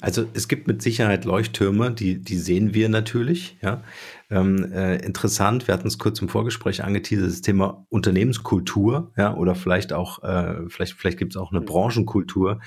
Also 0.00 0.26
es 0.34 0.48
gibt 0.48 0.66
mit 0.66 0.82
Sicherheit 0.82 1.24
Leuchttürme, 1.24 1.90
die, 1.90 2.20
die 2.20 2.36
sehen 2.36 2.74
wir 2.74 2.88
natürlich. 2.88 3.56
Ja. 3.62 3.82
Ähm, 4.30 4.70
äh, 4.72 4.96
interessant, 5.04 5.66
wir 5.66 5.74
hatten 5.74 5.88
es 5.88 5.98
kurz 5.98 6.20
im 6.20 6.28
Vorgespräch 6.28 6.84
angeteasert, 6.84 7.30
das 7.30 7.40
Thema 7.42 7.86
Unternehmenskultur, 7.88 9.12
ja, 9.16 9.34
oder 9.34 9.54
vielleicht 9.54 9.92
auch, 9.92 10.22
äh, 10.22 10.68
vielleicht, 10.68 10.94
vielleicht 10.94 11.18
gibt 11.18 11.34
es 11.34 11.36
auch 11.36 11.50
eine 11.50 11.60
mhm. 11.60 11.66
Branchenkultur. 11.66 12.60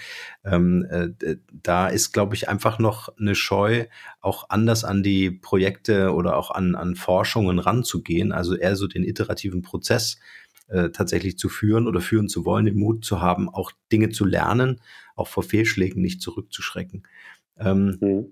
Ähm, 0.43 0.85
äh, 0.89 1.37
da 1.51 1.87
ist, 1.87 2.11
glaube 2.11 2.35
ich, 2.35 2.49
einfach 2.49 2.79
noch 2.79 3.09
eine 3.17 3.35
Scheu, 3.35 3.85
auch 4.21 4.49
anders 4.49 4.83
an 4.83 5.01
die 5.01 5.31
Projekte 5.31 6.13
oder 6.13 6.37
auch 6.37 6.51
an, 6.51 6.75
an 6.75 6.95
Forschungen 6.95 7.59
ranzugehen, 7.59 8.31
also 8.31 8.55
eher 8.55 8.75
so 8.75 8.87
den 8.87 9.03
iterativen 9.03 9.61
Prozess 9.61 10.17
äh, 10.67 10.89
tatsächlich 10.89 11.37
zu 11.37 11.49
führen 11.49 11.87
oder 11.87 12.01
führen 12.01 12.29
zu 12.29 12.45
wollen, 12.45 12.65
den 12.65 12.77
Mut 12.77 13.05
zu 13.05 13.21
haben, 13.21 13.49
auch 13.49 13.71
Dinge 13.91 14.09
zu 14.09 14.25
lernen, 14.25 14.81
auch 15.15 15.27
vor 15.27 15.43
Fehlschlägen 15.43 16.01
nicht 16.01 16.21
zurückzuschrecken. 16.21 17.03
Ähm, 17.57 17.97
mhm. 18.01 18.25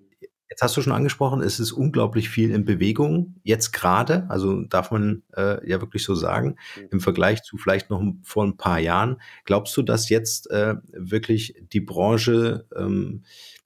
Jetzt 0.50 0.62
hast 0.62 0.78
du 0.78 0.82
schon 0.84 0.94
angesprochen, 0.94 1.42
es 1.42 1.60
ist 1.60 1.72
unglaublich 1.72 2.30
viel 2.30 2.52
in 2.52 2.63
Bewegung, 2.63 3.36
jetzt 3.44 3.72
gerade, 3.72 4.30
also 4.30 4.62
darf 4.62 4.92
man 4.92 5.24
äh, 5.36 5.68
ja 5.68 5.82
wirklich 5.82 6.04
so 6.04 6.13
sagen, 6.13 6.58
mhm. 6.75 6.88
im 6.92 7.00
Vergleich 7.02 7.42
zu 7.42 7.58
vielleicht 7.58 7.90
noch 7.90 8.04
vor 8.22 8.44
ein 8.44 8.58
paar 8.58 8.78
Jahren. 8.78 9.20
Glaubst 9.46 9.75
du, 9.75 9.82
dass 9.82 10.10
jetzt 10.10 10.52
äh, 10.52 10.75
wirklich 10.92 11.56
die 11.74 11.82
Branche 11.82 12.68
ähm, 12.75 13.24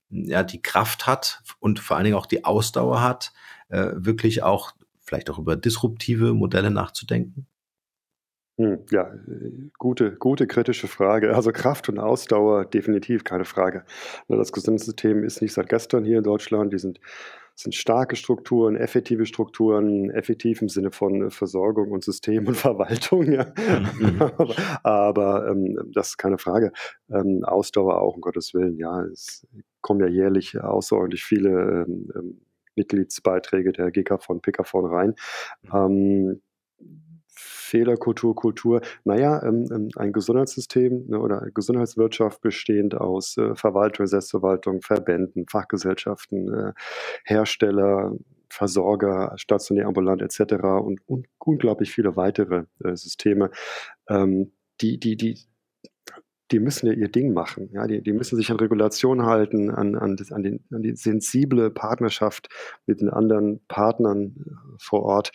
ja 0.10 0.44
die 0.44 0.62
Kraft 0.62 1.08
hat 1.08 1.42
und 1.60 1.80
vor 1.80 1.98
allen 1.98 2.06
Dingen 2.06 2.16
auch 2.16 2.26
die 2.26 2.46
Ausdauer 2.46 3.02
hat, 3.02 3.34
äh, 3.68 3.92
wirklich 3.96 4.44
auch 4.44 4.72
vielleicht 5.02 5.30
auch 5.30 5.40
über 5.40 5.58
disruptive 5.58 6.34
Modelle 6.34 6.72
nachzudenken? 6.72 7.48
Hm, 8.60 8.80
ja, 8.90 9.14
gute, 9.78 10.16
gute 10.16 10.48
kritische 10.48 10.88
Frage. 10.88 11.36
Also 11.36 11.52
Kraft 11.52 11.90
und 11.90 12.00
Ausdauer 12.00 12.66
definitiv 12.66 13.24
keine 13.24 13.46
Frage. 13.46 13.84
Ne, 14.28 14.38
das 14.38 14.52
Gesundheitssystem 14.52 15.24
ist 15.24 15.44
nicht 15.44 15.54
seit 15.54 15.70
gestern 15.70 16.04
hier 16.04 16.18
in 16.18 16.24
Deutschland. 16.24 16.74
Die 16.74 16.80
sind, 16.80 17.00
sind 17.54 17.76
starke 17.76 18.16
Strukturen, 18.16 18.76
effektive 18.76 19.28
Strukturen, 19.28 20.10
effektiv 20.10 20.64
im 20.64 20.70
Sinne 20.70 20.90
von 20.90 21.30
Versorgung 21.30 21.92
und 21.92 22.04
System 22.04 22.48
und 22.48 22.56
Verwaltung. 22.58 23.32
Ja. 23.32 23.46
Mhm. 24.00 24.22
aber, 24.38 24.56
aber 24.84 25.48
ähm, 25.50 25.78
das 25.94 26.10
ist 26.10 26.18
keine 26.18 26.40
Frage. 26.40 26.72
Ähm, 27.12 27.44
Ausdauer 27.44 28.02
auch, 28.02 28.16
um 28.16 28.22
Gottes 28.22 28.56
Willen. 28.56 28.78
Ja, 28.78 29.04
es 29.04 29.46
kommen 29.82 30.00
ja 30.00 30.08
jährlich 30.08 30.60
außerordentlich 30.60 31.24
viele 31.24 31.86
ähm, 31.88 32.10
ähm 32.16 32.42
Mitgliedsbeiträge 32.76 33.72
der 33.72 33.90
GK 33.90 34.20
von 34.20 34.40
PKV 34.40 34.74
rein. 34.84 35.16
Mhm. 35.64 36.42
Fehlerkultur, 37.68 38.36
Kultur. 38.36 38.82
Naja, 39.04 39.42
ähm, 39.44 39.68
ähm, 39.72 39.90
ein 39.96 40.14
Gesundheitssystem 40.14 41.06
ne, 41.08 41.20
oder 41.20 41.42
eine 41.42 41.52
Gesundheitswirtschaft 41.52 42.42
bestehend 42.42 42.96
aus 42.96 43.38
äh, 43.38 43.56
Verwaltung, 43.56 44.08
Selbstverwaltung, 44.08 44.82
Verbänden, 44.82 45.46
Fachgesellschaften, 45.48 46.54
äh, 46.54 46.74
Hersteller, 47.26 48.14
Versorger, 48.50 49.34
stationär, 49.36 49.88
ambulant 49.88 50.22
etc. 50.22 50.64
und, 50.64 51.02
und 51.06 51.28
unglaublich 51.38 51.92
viele 51.92 52.16
weitere 52.16 52.64
äh, 52.84 52.96
Systeme, 52.96 53.52
ähm, 54.10 54.54
die, 54.82 55.00
die, 55.00 55.18
die 55.18 55.38
die 56.52 56.60
müssen 56.60 56.88
ja 56.88 56.94
ihr 56.94 57.10
Ding 57.10 57.34
machen. 57.34 57.70
Ja, 57.74 57.88
die, 57.88 58.02
die 58.02 58.14
müssen 58.14 58.38
sich 58.38 58.52
an 58.52 58.58
Regulationen 58.58 59.26
halten, 59.26 59.70
an, 59.70 59.96
an, 59.96 60.16
an, 60.32 60.44
den, 60.44 60.64
an 60.72 60.82
die 60.82 60.96
sensible 60.96 61.70
Partnerschaft 61.70 62.50
mit 62.86 63.02
den 63.02 63.10
anderen 63.10 63.60
Partnern 63.68 64.36
äh, 64.38 64.52
vor 64.80 65.04
Ort. 65.04 65.32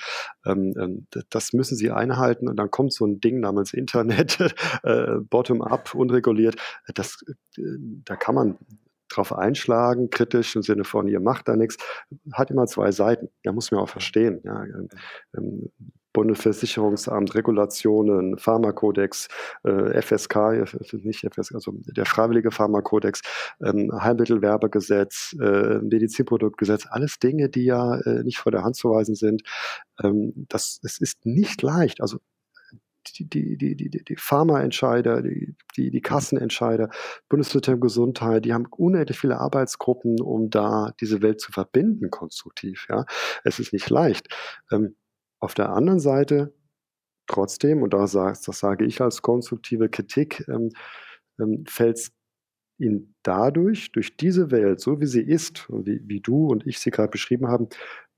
Ähm, 0.47 0.75
ähm, 0.79 1.07
das 1.31 1.53
müssen 1.53 1.77
sie 1.77 1.91
einhalten 1.91 2.49
und 2.49 2.57
dann 2.57 2.71
kommt 2.71 2.93
so 2.93 3.07
ein 3.07 3.21
Ding 3.21 3.41
namens 3.41 3.75
Internet, 3.75 4.39
äh, 4.83 5.17
bottom-up, 5.19 5.95
unreguliert. 5.95 6.57
Das, 6.95 7.23
äh, 7.59 7.63
da 8.05 8.17
kann 8.17 8.35
man 8.35 8.59
drauf 9.09 9.37
einschlagen, 9.37 10.09
kritisch 10.09 10.57
im 10.57 10.63
Sinne 10.63 10.85
von, 10.85 11.07
ihr 11.07 11.21
macht 11.21 11.47
da 11.49 11.57
nichts, 11.57 11.77
hat 12.33 12.51
immer 12.51 12.67
zwei 12.67 12.93
Seiten. 12.93 13.29
Da 13.43 13.53
muss 13.53 13.71
man 13.71 13.81
auch 13.81 13.89
verstehen. 13.89 14.41
Ja, 14.45 14.65
ähm, 15.37 15.71
Bundesversicherungsamt, 16.13 17.35
Regulationen, 17.35 18.39
Pharmakodex, 18.39 19.29
äh, 19.65 20.01
FSK, 20.01 20.65
nicht 21.03 21.27
FSK, 21.33 21.55
also 21.55 21.73
der 21.87 22.07
freiwillige 22.07 22.51
Pharmakodex, 22.51 23.23
ähm, 23.63 23.91
Heilmittelwerbegesetz, 23.93 25.37
äh, 25.41 25.79
Medizinproduktgesetz, 25.79 26.87
alles 26.91 27.19
Dinge, 27.19 27.49
die 27.49 27.65
ja 27.65 27.97
äh, 28.01 28.23
nicht 28.23 28.39
vor 28.39 28.53
der 28.53 28.63
Hand 28.63 28.77
zu 28.77 28.91
weisen 28.91 29.15
sind. 29.15 29.43
Ähm, 30.03 30.33
das, 30.49 30.81
es 30.83 31.01
ist 31.01 31.25
nicht 31.25 31.63
leicht. 31.63 32.01
Also 32.01 32.19
die, 33.09 33.29
die, 33.29 33.57
die, 33.57 33.77
die, 33.77 34.05
die 34.05 34.17
Pharmaentscheider, 34.17 35.23
die, 35.23 35.57
die, 35.77 35.91
die 35.91 36.01
Kassenentscheider, 36.01 36.89
Bundesministerium 37.29 37.81
Gesundheit, 37.81 38.45
die 38.45 38.53
haben 38.53 38.67
unendlich 38.71 39.19
viele 39.19 39.39
Arbeitsgruppen, 39.39 40.21
um 40.21 40.51
da 40.51 40.93
diese 41.01 41.23
Welt 41.23 41.41
zu 41.41 41.53
verbinden, 41.53 42.11
konstruktiv. 42.11 42.87
Ja, 42.89 43.05
Es 43.45 43.59
ist 43.59 43.73
nicht 43.73 43.91
leicht. 43.91 44.29
Ähm, 44.71 44.95
auf 45.43 45.55
der 45.55 45.71
anderen 45.71 45.99
Seite 45.99 46.55
trotzdem, 47.27 47.83
und 47.83 47.93
da 47.95 48.07
das 48.07 48.43
sage 48.45 48.85
ich 48.85 49.01
als 49.01 49.23
konstruktive 49.23 49.89
Kritik, 49.89 50.45
ähm, 50.49 50.71
ähm, 51.41 51.65
fällt 51.67 51.97
es 51.97 52.13
ihnen 52.79 53.15
dadurch, 53.23 53.93
durch 53.93 54.17
diese 54.17 54.51
Welt, 54.51 54.81
so 54.81 55.01
wie 55.01 55.07
sie 55.07 55.23
ist, 55.23 55.69
wie, 55.69 56.01
wie 56.05 56.21
du 56.21 56.47
und 56.47 56.67
ich 56.67 56.79
sie 56.79 56.91
gerade 56.91 57.11
beschrieben 57.11 57.49
haben, 57.49 57.69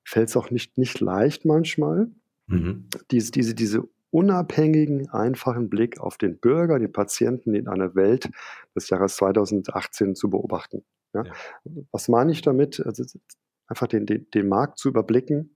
fällt 0.04 0.28
es 0.28 0.36
auch 0.36 0.50
nicht, 0.50 0.76
nicht 0.76 1.00
leicht 1.00 1.44
manchmal, 1.44 2.10
mhm. 2.46 2.88
diese, 3.10 3.32
diese, 3.32 3.54
diese 3.54 3.88
unabhängigen, 4.10 5.08
einfachen 5.10 5.70
Blick 5.70 5.98
auf 6.00 6.18
den 6.18 6.38
Bürger, 6.38 6.78
den 6.78 6.92
Patienten 6.92 7.54
in 7.54 7.68
einer 7.68 7.94
Welt 7.94 8.30
des 8.76 8.88
Jahres 8.90 9.16
2018 9.16 10.14
zu 10.14 10.30
beobachten. 10.30 10.84
Ja? 11.14 11.24
Ja. 11.24 11.32
Was 11.90 12.08
meine 12.08 12.32
ich 12.32 12.42
damit? 12.42 12.84
Also 12.84 13.04
einfach 13.66 13.86
den, 13.86 14.06
den, 14.06 14.30
den 14.30 14.48
Markt 14.48 14.78
zu 14.78 14.88
überblicken, 14.88 15.53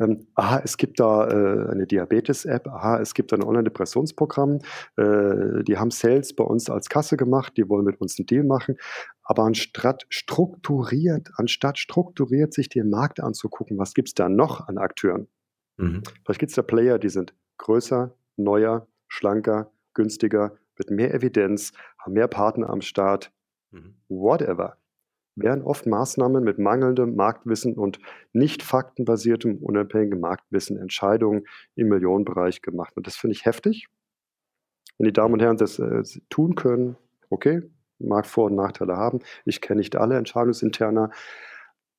ähm, 0.00 0.26
aha, 0.34 0.60
es 0.64 0.76
gibt 0.76 1.00
da 1.00 1.28
äh, 1.28 1.70
eine 1.70 1.86
Diabetes-App, 1.86 2.68
aha, 2.68 3.00
es 3.00 3.14
gibt 3.14 3.32
ein 3.32 3.42
Online-Depressionsprogramm, 3.42 4.60
äh, 4.96 5.64
die 5.64 5.76
haben 5.76 5.90
Sales 5.90 6.34
bei 6.34 6.44
uns 6.44 6.70
als 6.70 6.88
Kasse 6.88 7.16
gemacht, 7.16 7.54
die 7.56 7.68
wollen 7.68 7.84
mit 7.84 8.00
uns 8.00 8.18
einen 8.18 8.26
Deal 8.26 8.44
machen. 8.44 8.76
Aber 9.22 9.42
anstatt 9.42 10.06
strukturiert, 10.08 11.30
anstatt 11.36 11.78
strukturiert 11.78 12.54
sich 12.54 12.68
den 12.68 12.90
Markt 12.90 13.20
anzugucken, 13.20 13.78
was 13.78 13.94
gibt 13.94 14.08
es 14.08 14.14
da 14.14 14.28
noch 14.28 14.66
an 14.68 14.78
Akteuren? 14.78 15.28
Mhm. 15.76 16.02
Vielleicht 16.24 16.40
gibt 16.40 16.50
es 16.50 16.56
da 16.56 16.62
Player, 16.62 16.98
die 16.98 17.10
sind 17.10 17.34
größer, 17.58 18.14
neuer, 18.36 18.86
schlanker, 19.08 19.72
günstiger, 19.94 20.56
mit 20.78 20.90
mehr 20.90 21.12
Evidenz, 21.12 21.72
haben 21.98 22.12
mehr 22.12 22.28
Partner 22.28 22.70
am 22.70 22.82
Start, 22.82 23.32
mhm. 23.72 23.96
whatever 24.08 24.78
werden 25.40 25.62
oft 25.62 25.86
Maßnahmen 25.86 26.44
mit 26.44 26.58
mangelndem 26.58 27.16
Marktwissen 27.16 27.74
und 27.74 27.98
nicht 28.32 28.62
faktenbasiertem, 28.62 29.58
unabhängigem 29.58 30.20
Marktwissen 30.20 30.78
Entscheidungen 30.78 31.44
im 31.74 31.88
Millionenbereich 31.88 32.62
gemacht. 32.62 32.96
Und 32.96 33.06
das 33.06 33.16
finde 33.16 33.34
ich 33.34 33.44
heftig. 33.44 33.88
Wenn 34.98 35.06
die 35.06 35.12
Damen 35.12 35.34
und 35.34 35.42
Herren 35.42 35.56
das 35.56 35.78
äh, 35.78 36.02
tun 36.28 36.54
können, 36.54 36.96
okay, 37.30 37.62
mag 37.98 38.26
Vor- 38.26 38.46
und 38.46 38.56
Nachteile 38.56 38.96
haben. 38.96 39.20
Ich 39.44 39.60
kenne 39.60 39.78
nicht 39.78 39.96
alle 39.96 40.16
Entscheidungsinterner. 40.16 41.10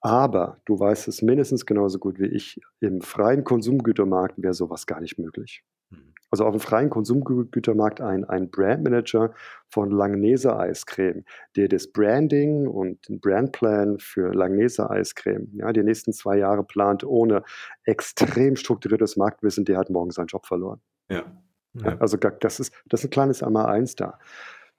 Aber 0.02 0.62
du 0.66 0.80
weißt 0.80 1.08
es 1.10 1.22
mindestens 1.22 1.66
genauso 1.66 2.00
gut 2.00 2.20
wie 2.20 2.28
ich, 2.28 2.62
im 2.80 3.02
freien 3.02 3.44
Konsumgütermarkt 3.44 4.42
wäre 4.42 4.54
sowas 4.54 4.88
gar 4.88 5.02
nicht 5.02 5.20
möglich. 5.20 5.64
Also 6.32 6.46
auf 6.46 6.54
dem 6.54 6.60
freien 6.60 6.90
Konsumgütermarkt 6.90 8.02
ein, 8.02 8.26
ein 8.26 8.50
Brandmanager 8.50 9.34
von 9.68 9.92
Langnese 9.92 10.58
Eiscreme, 10.58 11.24
der 11.56 11.68
das 11.68 11.92
Branding 11.92 12.68
und 12.68 13.08
den 13.08 13.20
Brandplan 13.20 13.98
für 14.00 14.34
Langnese 14.34 14.90
Eiscreme, 14.90 15.48
ja, 15.54 15.72
die 15.74 15.84
nächsten 15.84 16.14
zwei 16.14 16.38
Jahre 16.38 16.64
plant, 16.64 17.04
ohne 17.04 17.44
extrem 17.84 18.56
strukturiertes 18.56 19.18
Marktwissen, 19.18 19.66
der 19.66 19.78
hat 19.78 19.90
morgen 19.90 20.12
seinen 20.12 20.28
Job 20.28 20.46
verloren. 20.46 20.82
Ja. 21.10 21.24
ja. 21.74 21.98
Also 22.00 22.18
das 22.18 22.60
ist, 22.60 22.74
das 22.88 23.02
ist 23.02 23.08
ein 23.08 23.12
kleines 23.12 23.44
Einmal 23.44 23.66
eins 23.66 23.96
da. 23.96 24.20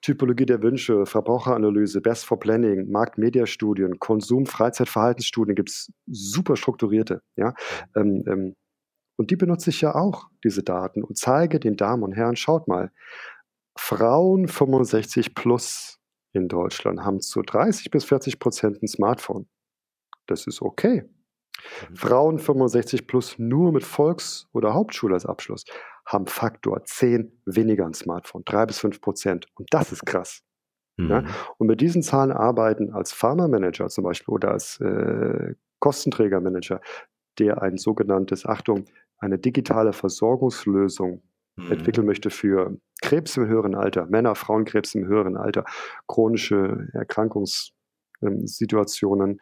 Typologie 0.01 0.47
der 0.47 0.63
Wünsche, 0.63 1.05
Verbraucheranalyse, 1.05 2.01
Best 2.01 2.25
for 2.25 2.39
Planning, 2.39 2.89
Marktmediastudien, 2.89 3.99
Konsum, 3.99 4.47
Freizeitverhaltensstudien 4.47 5.55
gibt 5.55 5.69
es 5.69 5.93
super 6.07 6.55
strukturierte. 6.55 7.21
Ja? 7.35 7.53
Ähm, 7.95 8.23
ähm, 8.25 8.55
und 9.21 9.29
die 9.29 9.35
benutze 9.35 9.69
ich 9.69 9.81
ja 9.81 9.93
auch, 9.93 10.29
diese 10.43 10.63
Daten, 10.63 11.03
und 11.03 11.15
zeige 11.15 11.59
den 11.59 11.77
Damen 11.77 12.01
und 12.01 12.13
Herren, 12.13 12.35
schaut 12.35 12.67
mal, 12.67 12.91
Frauen 13.77 14.47
65 14.47 15.35
plus 15.35 15.99
in 16.33 16.47
Deutschland 16.47 17.01
haben 17.01 17.21
zu 17.21 17.43
30 17.43 17.91
bis 17.91 18.03
40 18.03 18.39
Prozent 18.39 18.81
ein 18.81 18.87
Smartphone. 18.87 19.47
Das 20.25 20.47
ist 20.47 20.63
okay. 20.63 21.03
Mhm. 21.91 21.95
Frauen 21.95 22.39
65 22.39 23.05
plus 23.05 23.37
nur 23.37 23.71
mit 23.71 23.83
Volks- 23.83 24.47
oder 24.53 24.73
Hauptschule 24.73 25.13
als 25.13 25.27
Abschluss 25.27 25.65
haben 26.07 26.25
Faktor 26.25 26.83
10 26.83 27.43
weniger 27.45 27.85
ein 27.85 27.93
Smartphone, 27.93 28.41
3 28.43 28.65
bis 28.65 28.79
5 28.79 29.01
Prozent. 29.01 29.45
Und 29.53 29.67
das 29.69 29.91
ist 29.91 30.03
krass. 30.03 30.41
Mhm. 30.97 31.09
Ja? 31.11 31.23
Und 31.59 31.67
mit 31.67 31.79
diesen 31.79 32.01
Zahlen 32.01 32.31
arbeiten 32.31 32.91
als 32.91 33.13
Pharma-Manager 33.13 33.87
zum 33.89 34.03
Beispiel 34.03 34.33
oder 34.33 34.49
als 34.49 34.79
äh, 34.79 35.53
Kostenträgermanager, 35.77 36.81
der 37.39 37.61
ein 37.61 37.77
sogenanntes, 37.77 38.45
Achtung, 38.45 38.85
eine 39.21 39.37
digitale 39.37 39.93
Versorgungslösung 39.93 41.21
mhm. 41.55 41.71
entwickeln 41.71 42.05
möchte 42.05 42.29
für 42.29 42.77
Krebs 43.01 43.37
im 43.37 43.47
höheren 43.47 43.75
Alter, 43.75 44.07
Männer, 44.07 44.35
Frauenkrebs 44.35 44.93
im 44.95 45.05
höheren 45.05 45.37
Alter, 45.37 45.63
chronische 46.07 46.89
Erkrankungssituationen, 46.93 49.39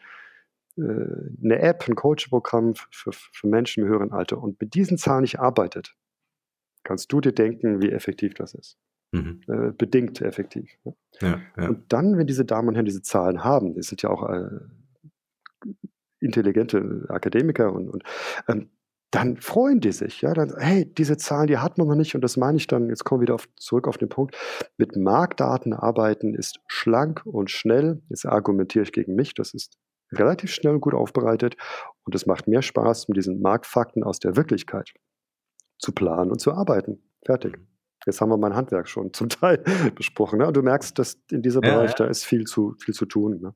äh, 0.77 0.81
eine 0.81 1.59
App, 1.59 1.87
ein 1.87 1.95
Coaching-Programm 1.95 2.75
für, 2.91 3.11
für 3.11 3.47
Menschen 3.47 3.83
im 3.83 3.89
höheren 3.89 4.11
Alter 4.11 4.39
und 4.41 4.61
mit 4.61 4.75
diesen 4.75 4.97
Zahlen 4.97 5.21
nicht 5.21 5.39
arbeitet, 5.39 5.95
kannst 6.83 7.11
du 7.11 7.21
dir 7.21 7.33
denken, 7.33 7.81
wie 7.81 7.89
effektiv 7.89 8.35
das 8.35 8.53
ist. 8.53 8.77
Mhm. 9.11 9.41
Äh, 9.47 9.71
bedingt 9.71 10.21
effektiv. 10.21 10.77
Ja, 11.19 11.41
ja. 11.57 11.69
Und 11.69 11.91
dann, 11.91 12.17
wenn 12.17 12.27
diese 12.27 12.45
Damen 12.45 12.69
und 12.69 12.75
Herren 12.75 12.85
diese 12.85 13.01
Zahlen 13.01 13.43
haben, 13.43 13.73
die 13.73 13.81
sind 13.81 14.03
ja 14.03 14.09
auch 14.09 14.29
äh, 14.29 14.47
intelligente 16.19 17.05
Akademiker 17.09 17.73
und, 17.73 17.89
und 17.89 18.03
ähm, 18.47 18.69
dann 19.11 19.37
freuen 19.37 19.79
die 19.79 19.91
sich, 19.91 20.21
ja, 20.21 20.33
dann, 20.33 20.53
hey, 20.57 20.85
diese 20.85 21.17
Zahlen, 21.17 21.47
die 21.47 21.57
hat 21.57 21.77
man 21.77 21.87
noch 21.87 21.95
nicht 21.95 22.13
und 22.15 22.21
das 22.21 22.37
meine 22.37 22.57
ich 22.57 22.67
dann, 22.67 22.89
jetzt 22.89 23.03
kommen 23.03 23.21
wir 23.21 23.23
wieder 23.23 23.35
auf, 23.35 23.47
zurück 23.55 23.87
auf 23.87 23.97
den 23.97 24.09
Punkt, 24.09 24.35
mit 24.77 24.95
Marktdaten 24.95 25.73
arbeiten 25.73 26.35
ist 26.35 26.59
schlank 26.67 27.21
und 27.25 27.49
schnell, 27.49 28.01
jetzt 28.09 28.25
argumentiere 28.25 28.83
ich 28.83 28.91
gegen 28.91 29.15
mich, 29.15 29.33
das 29.33 29.53
ist 29.53 29.77
relativ 30.11 30.51
schnell 30.51 30.75
und 30.75 30.81
gut 30.81 30.93
aufbereitet 30.93 31.55
und 32.03 32.13
es 32.13 32.25
macht 32.25 32.47
mehr 32.47 32.61
Spaß, 32.61 33.07
mit 33.07 33.17
diesen 33.17 33.41
Marktfakten 33.41 34.03
aus 34.03 34.19
der 34.19 34.35
Wirklichkeit 34.35 34.91
zu 35.79 35.91
planen 35.91 36.31
und 36.31 36.39
zu 36.39 36.51
arbeiten. 36.51 37.01
Fertig. 37.25 37.57
Jetzt 38.05 38.21
haben 38.21 38.29
wir 38.29 38.37
mein 38.37 38.55
Handwerk 38.55 38.87
schon 38.87 39.13
zum 39.13 39.29
Teil 39.29 39.63
besprochen. 39.95 40.39
Ne? 40.39 40.47
Und 40.47 40.55
du 40.55 40.61
merkst, 40.61 40.97
dass 40.97 41.19
in 41.31 41.41
diesem 41.41 41.63
ja, 41.63 41.73
Bereich, 41.73 41.91
ja. 41.91 41.97
da 41.97 42.05
ist 42.05 42.25
viel 42.25 42.45
zu, 42.45 42.75
viel 42.79 42.93
zu 42.93 43.05
tun. 43.05 43.39
Ne? 43.41 43.55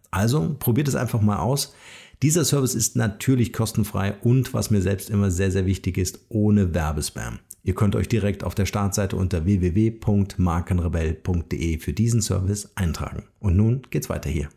Also 0.11 0.55
probiert 0.59 0.87
es 0.87 0.95
einfach 0.95 1.21
mal 1.21 1.37
aus. 1.37 1.73
Dieser 2.21 2.45
Service 2.45 2.75
ist 2.75 2.95
natürlich 2.95 3.51
kostenfrei 3.51 4.13
und 4.21 4.53
was 4.53 4.69
mir 4.69 4.81
selbst 4.81 5.09
immer 5.09 5.31
sehr, 5.31 5.49
sehr 5.49 5.65
wichtig 5.65 5.97
ist, 5.97 6.19
ohne 6.29 6.75
Werbespam. 6.75 7.39
Ihr 7.63 7.75
könnt 7.75 7.95
euch 7.95 8.07
direkt 8.07 8.43
auf 8.43 8.55
der 8.55 8.65
Startseite 8.65 9.15
unter 9.15 9.45
www.markenrebell.de 9.45 11.79
für 11.79 11.93
diesen 11.93 12.21
Service 12.21 12.71
eintragen. 12.75 13.27
Und 13.39 13.55
nun 13.55 13.83
geht's 13.89 14.09
weiter 14.09 14.29
hier. 14.29 14.49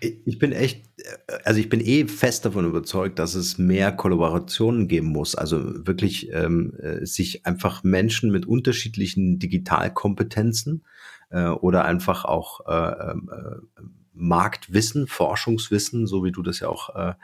Ich 0.00 0.38
bin 0.38 0.52
echt, 0.52 0.84
also 1.44 1.58
ich 1.58 1.68
bin 1.68 1.80
eh 1.80 2.06
fest 2.06 2.44
davon 2.44 2.66
überzeugt, 2.66 3.18
dass 3.18 3.34
es 3.34 3.58
mehr 3.58 3.90
Kollaborationen 3.90 4.86
geben 4.86 5.08
muss. 5.08 5.34
Also 5.34 5.86
wirklich 5.86 6.30
ähm, 6.32 6.74
äh, 6.78 7.06
sich 7.06 7.46
einfach 7.46 7.82
Menschen 7.82 8.30
mit 8.30 8.46
unterschiedlichen 8.46 9.38
Digitalkompetenzen 9.38 10.84
äh, 11.30 11.48
oder 11.48 11.86
einfach 11.86 12.24
auch 12.24 12.60
äh, 12.66 13.10
ähm, 13.10 13.30
äh, 13.32 13.81
Marktwissen, 14.22 15.08
Forschungswissen, 15.08 16.06
so 16.06 16.24
wie 16.24 16.32
du 16.32 16.42
das 16.42 16.60
ja 16.60 16.68
auch 16.68 16.94
äh, 16.94 17.14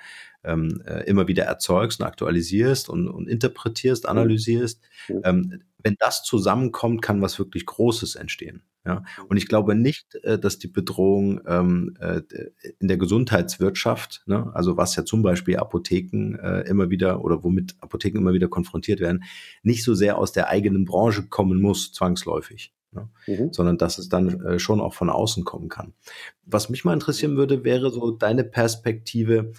ähm, 0.45 0.83
äh, 0.85 1.05
immer 1.05 1.29
wieder 1.29 1.45
erzeugst 1.45 2.01
und 2.01 2.07
aktualisierst 2.07 2.89
und, 2.89 3.09
und 3.09 3.29
interpretierst, 3.29 4.09
analysierst. 4.09 4.81
Mhm. 5.09 5.21
Ähm, 5.25 5.63
wenn 5.79 5.97
das 6.01 6.25
zusammenkommt, 6.25 7.03
kann 7.03 7.23
was 7.23 7.39
wirklich 7.39 7.67
Großes 7.67 8.17
entstehen. 8.17 8.63
Ja? 8.85 9.05
Und 9.29 9.37
ich 9.37 9.47
glaube 9.47 9.77
nicht, 9.77 10.17
äh, 10.25 10.39
dass 10.39 10.59
die 10.59 10.67
Bedrohung 10.69 11.41
ähm, 11.47 11.97
äh, 12.01 12.23
in 12.81 12.89
der 12.89 12.97
Gesundheitswirtschaft, 12.97 14.23
ne, 14.27 14.51
also 14.55 14.77
was 14.77 14.97
ja 14.97 15.05
zum 15.05 15.23
Beispiel 15.23 15.57
Apotheken 15.57 16.37
äh, 16.43 16.69
immer 16.69 16.91
wieder 16.91 17.23
oder 17.23 17.45
womit 17.45 17.77
Apotheken 17.81 18.19
immer 18.19 18.33
wieder 18.33 18.49
konfrontiert 18.49 18.99
werden, 18.99 19.23
nicht 19.63 19.85
so 19.85 19.95
sehr 19.95 20.19
aus 20.19 20.33
der 20.33 20.49
eigenen 20.49 20.85
Branche 20.85 21.29
kommen 21.29 21.61
muss, 21.61 21.93
zwangsläufig. 21.93 22.73
Ne? 22.91 23.09
Mhm. 23.27 23.53
sondern 23.53 23.77
dass 23.77 23.99
es 23.99 24.09
dann 24.09 24.41
äh, 24.45 24.59
schon 24.59 24.81
auch 24.81 24.95
von 24.95 25.11
außen 25.11 25.45
kommen 25.45 25.69
kann. 25.69 25.93
Was 26.45 26.71
mich 26.71 26.85
mal 26.85 26.95
interessieren 26.95 27.37
würde, 27.37 27.63
wäre 27.63 27.91
so 27.91 28.11
deine 28.11 28.45
Perspektive. 28.45 29.53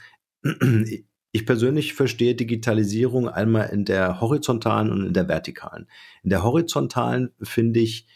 Ich 1.31 1.45
persönlich 1.45 1.93
verstehe 1.93 2.33
Digitalisierung 2.33 3.29
einmal 3.29 3.69
in 3.69 3.85
der 3.85 4.19
horizontalen 4.19 4.91
und 4.91 5.05
in 5.05 5.13
der 5.13 5.27
vertikalen. 5.27 5.87
In 6.23 6.31
der 6.31 6.41
horizontalen 6.41 7.29
finde 7.39 7.81
ich 7.81 8.07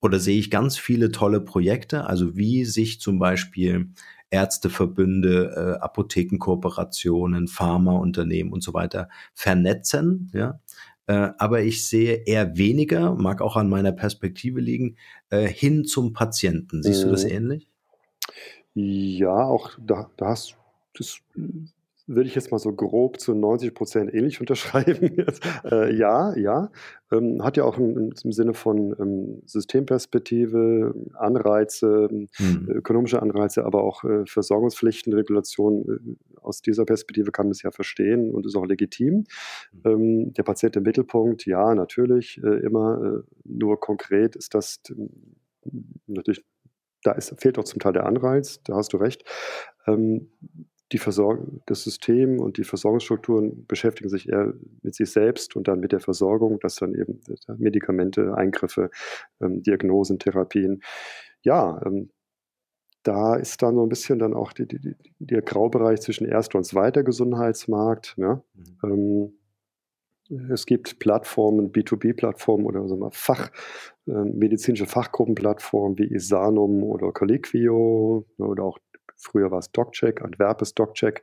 oder 0.00 0.18
sehe 0.18 0.38
ich 0.38 0.50
ganz 0.50 0.76
viele 0.76 1.12
tolle 1.12 1.40
Projekte, 1.40 2.06
also 2.06 2.36
wie 2.36 2.64
sich 2.64 3.00
zum 3.00 3.20
Beispiel 3.20 3.90
Ärzteverbünde, 4.30 5.76
äh, 5.78 5.80
Apothekenkooperationen, 5.80 7.46
Pharmaunternehmen 7.48 8.52
und 8.52 8.62
so 8.62 8.74
weiter 8.74 9.08
vernetzen, 9.34 10.30
ja, 10.34 10.60
äh, 11.06 11.30
aber 11.38 11.62
ich 11.62 11.86
sehe 11.86 12.24
eher 12.26 12.56
weniger, 12.56 13.14
mag 13.14 13.40
auch 13.40 13.56
an 13.56 13.68
meiner 13.68 13.92
Perspektive 13.92 14.60
liegen, 14.60 14.96
äh, 15.30 15.46
hin 15.46 15.84
zum 15.84 16.12
Patienten. 16.12 16.82
Siehst 16.82 17.04
du 17.04 17.10
das 17.10 17.24
mhm. 17.24 17.30
ähnlich? 17.30 17.68
Ja, 18.74 19.44
auch 19.44 19.70
da, 19.78 20.10
da 20.16 20.26
hast 20.28 20.56
das 20.94 21.20
würde 22.06 22.28
ich 22.28 22.34
jetzt 22.34 22.50
mal 22.52 22.58
so 22.58 22.72
grob 22.72 23.20
zu 23.20 23.34
90 23.34 23.74
Prozent 23.74 24.14
ähnlich 24.14 24.40
unterschreiben. 24.40 25.26
äh, 25.64 25.94
ja, 25.94 26.36
ja. 26.36 26.70
Ähm, 27.12 27.44
hat 27.44 27.56
ja 27.56 27.64
auch 27.64 27.78
im, 27.78 28.12
im 28.22 28.32
Sinne 28.32 28.54
von 28.54 28.94
ähm, 28.98 29.42
Systemperspektive, 29.44 30.94
Anreize, 31.14 32.08
mhm. 32.10 32.68
ökonomische 32.68 33.22
Anreize, 33.22 33.64
aber 33.64 33.84
auch 33.84 34.04
äh, 34.04 34.26
Versorgungspflichten, 34.26 35.12
Regulationen. 35.12 36.16
Äh, 36.16 36.40
aus 36.40 36.62
dieser 36.62 36.84
Perspektive 36.84 37.32
kann 37.32 37.46
man 37.46 37.52
es 37.52 37.62
ja 37.62 37.70
verstehen 37.70 38.32
und 38.32 38.46
ist 38.46 38.56
auch 38.56 38.66
legitim. 38.66 39.24
Mhm. 39.72 39.80
Ähm, 39.84 40.32
der 40.32 40.42
Patient 40.44 40.76
im 40.76 40.84
Mittelpunkt, 40.84 41.44
ja, 41.46 41.74
natürlich, 41.74 42.40
äh, 42.42 42.60
immer. 42.64 43.22
Äh, 43.24 43.36
nur 43.44 43.80
konkret 43.80 44.36
ist 44.36 44.54
das 44.54 44.80
natürlich 46.06 46.44
da 47.02 47.12
ist, 47.12 47.40
fehlt 47.40 47.58
auch 47.58 47.64
zum 47.64 47.78
Teil 47.78 47.92
der 47.92 48.06
Anreiz, 48.06 48.60
da 48.64 48.74
hast 48.74 48.92
du 48.92 48.96
recht. 48.96 49.24
Ähm, 49.86 50.30
die 50.92 50.98
Versorgung, 50.98 51.62
das 51.66 51.82
System 51.82 52.38
und 52.38 52.58
die 52.58 52.64
Versorgungsstrukturen 52.64 53.66
beschäftigen 53.66 54.08
sich 54.08 54.28
eher 54.28 54.54
mit 54.82 54.94
sich 54.94 55.10
selbst 55.10 55.56
und 55.56 55.66
dann 55.66 55.80
mit 55.80 55.92
der 55.92 56.00
Versorgung, 56.00 56.60
dass 56.60 56.76
dann 56.76 56.94
eben 56.94 57.20
Medikamente, 57.58 58.34
Eingriffe, 58.36 58.90
ähm, 59.40 59.62
Diagnosen, 59.62 60.18
Therapien. 60.18 60.82
Ja, 61.42 61.80
ähm, 61.84 62.10
da 63.02 63.36
ist 63.36 63.62
dann 63.62 63.76
so 63.76 63.82
ein 63.82 63.88
bisschen 63.88 64.18
dann 64.18 64.34
auch 64.34 64.52
die, 64.52 64.66
die, 64.66 64.96
der 65.18 65.42
Graubereich 65.42 66.00
zwischen 66.00 66.26
erster 66.26 66.58
und 66.58 66.64
zweiter 66.64 67.02
Gesundheitsmarkt. 67.02 68.16
Ne? 68.16 68.42
Mhm. 68.54 68.78
Ähm, 68.84 69.32
es 70.50 70.66
gibt 70.66 70.98
Plattformen, 70.98 71.70
B2B-Plattformen 71.70 72.66
oder 72.66 72.88
so 72.88 72.96
mal 72.96 73.10
Fach, 73.12 73.50
äh, 74.06 74.12
medizinische 74.12 74.86
Fachgruppenplattformen 74.86 75.98
wie 75.98 76.12
Isanum 76.12 76.82
oder 76.82 77.12
Colliquio 77.12 78.26
ne, 78.36 78.46
oder 78.46 78.64
auch 78.64 78.78
Früher 79.16 79.50
war 79.50 79.58
es 79.58 79.70
DocCheck, 79.72 80.22
Antwerpes 80.22 80.74
DocCheck, 80.74 81.22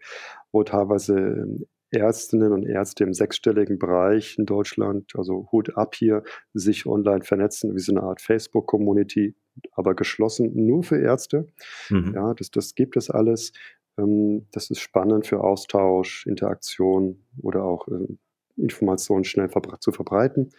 wo 0.51 0.63
teilweise 0.63 1.15
ähm, 1.15 1.65
Ärztinnen 1.91 2.51
und 2.51 2.65
Ärzte 2.65 3.03
im 3.03 3.13
sechsstelligen 3.13 3.77
Bereich 3.77 4.37
in 4.39 4.45
Deutschland, 4.45 5.11
also 5.15 5.47
Hut 5.51 5.77
ab 5.77 5.93
hier, 5.95 6.23
sich 6.53 6.87
online 6.87 7.23
vernetzen, 7.23 7.75
wie 7.75 7.79
so 7.79 7.91
eine 7.91 8.01
Art 8.01 8.19
Facebook-Community, 8.19 9.35
aber 9.73 9.93
geschlossen 9.93 10.51
nur 10.55 10.83
für 10.83 10.99
Ärzte. 10.99 11.47
Mhm. 11.89 12.13
Ja, 12.15 12.33
das, 12.33 12.49
das 12.49 12.73
gibt 12.73 12.97
es 12.97 13.11
alles. 13.11 13.53
Ähm, 13.97 14.47
das 14.51 14.71
ist 14.71 14.79
spannend 14.79 15.27
für 15.27 15.41
Austausch, 15.41 16.25
Interaktion 16.25 17.23
oder 17.41 17.63
auch 17.63 17.87
ähm, 17.87 18.17
Informationen 18.57 19.23
schnell 19.23 19.49
zu 19.79 19.91
verbreiten. 19.91 20.49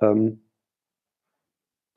Ähm, 0.00 0.42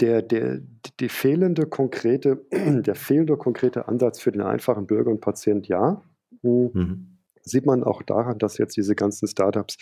der, 0.02 0.22
der, 0.22 0.60
die 1.00 1.10
fehlende 1.10 1.66
konkrete, 1.66 2.46
der 2.52 2.96
fehlende 2.96 3.38
konkrete 3.38 3.88
Ansatz 3.88 4.20
für 4.20 4.32
den 4.32 4.42
einfachen 4.42 4.88
Bürger 4.88 5.12
und 5.12 5.22
Patient, 5.22 5.68
ja. 5.68 6.04
Hm, 6.42 6.72
mhm. 6.74 7.08
Sieht 7.44 7.66
man 7.66 7.84
auch 7.84 8.04
daran, 8.04 8.38
dass 8.38 8.58
jetzt 8.60 8.78
diese 8.78 8.96
ganzen 8.96 9.28
Startups, 9.28 9.78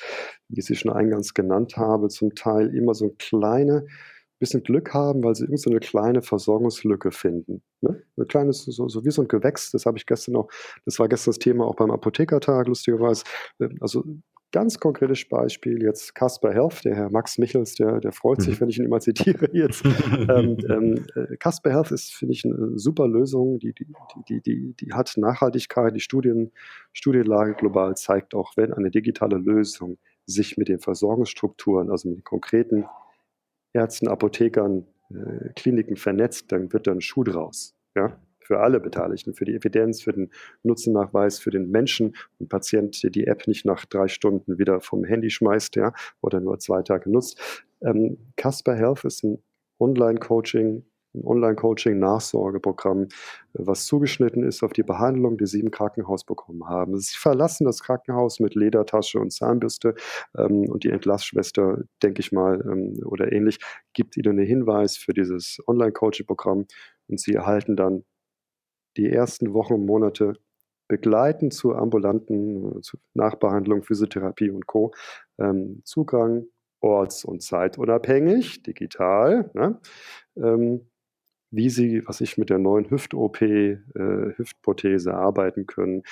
wie 0.48 0.60
ich 0.60 0.66
sie 0.66 0.76
schon 0.76 0.94
eingangs 0.94 1.34
genannt 1.34 1.76
habe, 1.76 2.08
zum 2.08 2.34
Teil 2.34 2.74
immer 2.74 2.94
so 2.94 3.06
ein 3.06 3.18
kleine 3.18 3.86
bisschen 4.40 4.64
Glück 4.64 4.94
haben, 4.94 5.22
weil 5.24 5.36
sie 5.36 5.44
irgend 5.44 5.60
so 5.60 5.70
eine 5.70 5.80
kleine 5.80 6.22
Versorgungslücke 6.22 7.12
finden. 7.12 7.62
Ne? 7.82 8.02
Ein 8.18 8.28
kleines, 8.28 8.64
so, 8.64 8.88
so 8.88 9.04
wie 9.04 9.12
so 9.12 9.22
ein 9.22 9.28
Gewächs, 9.28 9.72
das 9.72 9.86
habe 9.86 9.98
ich 9.98 10.06
gestern 10.06 10.38
auch, 10.38 10.50
das 10.86 10.98
war 10.98 11.10
gestern 11.10 11.32
das 11.32 11.40
Thema 11.40 11.66
auch 11.66 11.76
beim 11.76 11.92
Apothekertag, 11.92 12.68
lustigerweise. 12.68 13.24
Also 13.82 14.06
Ganz 14.52 14.80
konkretes 14.80 15.28
Beispiel 15.30 15.84
jetzt 15.84 16.16
Casper 16.16 16.52
Health, 16.52 16.84
der 16.84 16.96
Herr 16.96 17.12
Max 17.12 17.38
Michels, 17.38 17.76
der, 17.76 18.00
der 18.00 18.12
freut 18.12 18.42
sich, 18.42 18.56
mhm. 18.56 18.62
wenn 18.62 18.70
ich 18.70 18.80
ihn 18.80 18.86
immer 18.86 19.00
zitiere 19.00 19.48
jetzt. 19.54 19.86
ähm, 19.86 20.58
ähm, 20.68 21.06
äh, 21.16 21.38
Casper 21.38 21.70
Health 21.70 21.92
ist, 21.92 22.16
finde 22.16 22.34
ich, 22.34 22.44
eine 22.46 22.78
super 22.80 23.08
Lösung, 23.08 23.60
die, 23.60 23.74
die, 23.74 23.86
die, 24.28 24.42
die, 24.42 24.74
die 24.74 24.94
hat 24.94 25.14
Nachhaltigkeit, 25.18 25.96
die 25.96 26.00
Studien, 26.00 26.52
Studienlage 26.94 27.54
global 27.54 27.96
zeigt 27.96 28.34
auch, 28.34 28.58
wenn 28.58 28.74
eine 28.74 28.90
digitale 28.90 29.38
Lösung 29.38 30.00
sich 30.26 30.58
mit 30.58 30.68
den 30.68 30.80
Versorgungsstrukturen, 30.80 31.92
also 31.92 32.10
mit 32.10 32.18
den 32.18 32.24
konkreten 32.24 32.86
Ärzten, 33.74 34.08
Apothekern, 34.08 34.88
äh, 35.12 35.50
Kliniken 35.56 35.96
vernetzt, 35.96 36.52
dann 36.52 36.74
wird 36.74 36.88
da 36.88 36.92
ein 36.92 37.02
Schuh 37.02 37.24
draus. 37.24 37.76
Ja? 37.96 38.20
Für 38.50 38.62
alle 38.62 38.80
Beteiligten, 38.80 39.36
für 39.36 39.46
die 39.46 39.54
Evidenz, 39.54 40.02
für 40.02 40.12
den 40.12 40.32
Nutzennachweis, 40.64 41.38
für 41.38 41.52
den 41.52 41.70
Menschen 41.70 42.16
und 42.40 42.50
Patient, 42.50 43.02
der 43.04 43.12
die 43.12 43.28
App 43.28 43.48
nicht 43.48 43.64
nach 43.64 43.86
drei 43.86 44.08
Stunden 44.08 44.58
wieder 44.58 44.82
vom 44.82 45.04
Handy 45.04 45.30
schmeißt, 45.30 45.76
ja, 45.76 45.94
oder 46.22 46.40
nur 46.40 46.58
zwei 46.58 46.82
Tage 46.82 47.12
nutzt. 47.12 47.40
Ähm, 47.84 48.18
Casper 48.38 48.76
Health 48.76 49.06
ist 49.06 49.24
ein 49.24 49.38
Online-Coaching, 49.80 50.84
ein 51.14 51.24
Online-Coaching-Nachsorgeprogramm, 51.24 53.10
was 53.54 53.86
zugeschnitten 53.86 54.42
ist 54.44 54.64
auf 54.64 54.74
die 54.74 54.82
Behandlung, 54.82 55.38
die 55.38 55.46
sie 55.46 55.60
im 55.60 55.70
Krankenhaus 55.70 56.24
bekommen 56.24 56.68
haben. 56.68 56.98
Sie 56.98 57.18
verlassen 57.18 57.66
das 57.66 57.84
Krankenhaus 57.84 58.40
mit 58.40 58.56
Ledertasche 58.56 59.20
und 59.20 59.32
Zahnbürste 59.32 59.94
ähm, 60.36 60.66
und 60.68 60.84
die 60.84 60.90
Entlassschwester, 60.90 61.84
denke 62.02 62.22
ich 62.22 62.32
mal, 62.32 62.62
ähm, 62.62 63.00
oder 63.06 63.32
ähnlich, 63.32 63.60
gibt 63.94 64.18
ihnen 64.18 64.40
einen 64.40 64.48
Hinweis 64.48 64.98
für 64.98 65.14
dieses 65.14 65.60
Online-Coaching-Programm 65.68 66.66
und 67.10 67.20
sie 67.20 67.36
erhalten 67.36 67.76
dann 67.76 68.06
die 69.00 69.10
ersten 69.10 69.54
Wochen 69.54 69.74
und 69.74 69.86
Monate 69.86 70.34
begleiten 70.88 71.52
zur 71.52 71.78
ambulanten 71.78 72.82
zur 72.82 73.00
Nachbehandlung, 73.14 73.84
Physiotherapie 73.84 74.50
und 74.50 74.66
Co. 74.66 74.92
Ähm, 75.40 75.82
Zugang 75.86 76.48
orts- 76.82 77.26
und 77.26 77.42
zeitunabhängig, 77.44 78.64
digital, 78.64 79.52
ne? 79.54 79.80
ähm, 80.38 80.90
wie 81.52 81.70
sie, 81.70 82.04
was 82.06 82.22
ich 82.22 82.38
mit 82.38 82.50
der 82.50 82.60
neuen 82.60 82.90
Hüft-OP, 82.90 83.42
äh, 83.42 83.78
Hüftprothese 83.96 85.14
arbeiten 85.14 85.66
können, 85.66 86.04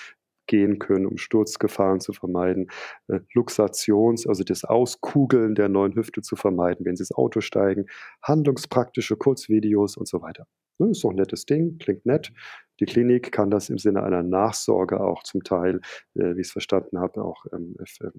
gehen 0.48 0.80
können, 0.80 1.06
um 1.06 1.18
Sturzgefahren 1.18 2.00
zu 2.00 2.14
vermeiden, 2.14 2.70
äh, 3.08 3.20
Luxations, 3.34 4.28
also 4.28 4.44
das 4.44 4.64
Auskugeln 4.64 5.56
der 5.56 5.70
neuen 5.70 5.96
Hüfte 5.96 6.22
zu 6.22 6.36
vermeiden, 6.36 6.86
wenn 6.86 6.96
sie 6.96 7.04
ins 7.04 7.12
Auto 7.12 7.42
steigen, 7.42 7.86
handlungspraktische 8.24 9.18
Kurzvideos 9.18 9.98
und 9.98 10.08
so 10.08 10.22
weiter. 10.22 10.48
Ne, 10.80 10.92
ist 10.92 11.04
doch 11.04 11.10
ein 11.10 11.16
nettes 11.16 11.46
Ding, 11.46 11.78
klingt 11.78 12.06
nett. 12.06 12.32
Die 12.80 12.86
Klinik 12.86 13.32
kann 13.32 13.50
das 13.50 13.70
im 13.70 13.78
Sinne 13.78 14.04
einer 14.04 14.22
Nachsorge 14.22 15.00
auch 15.02 15.24
zum 15.24 15.44
Teil, 15.44 15.82
äh, 16.16 16.36
wie 16.36 16.42
ich 16.42 16.48
es 16.48 16.52
verstanden 16.52 17.00
habe, 17.00 17.24
auch 17.24 17.46
ähm, 17.52 17.76
äh, 17.80 18.10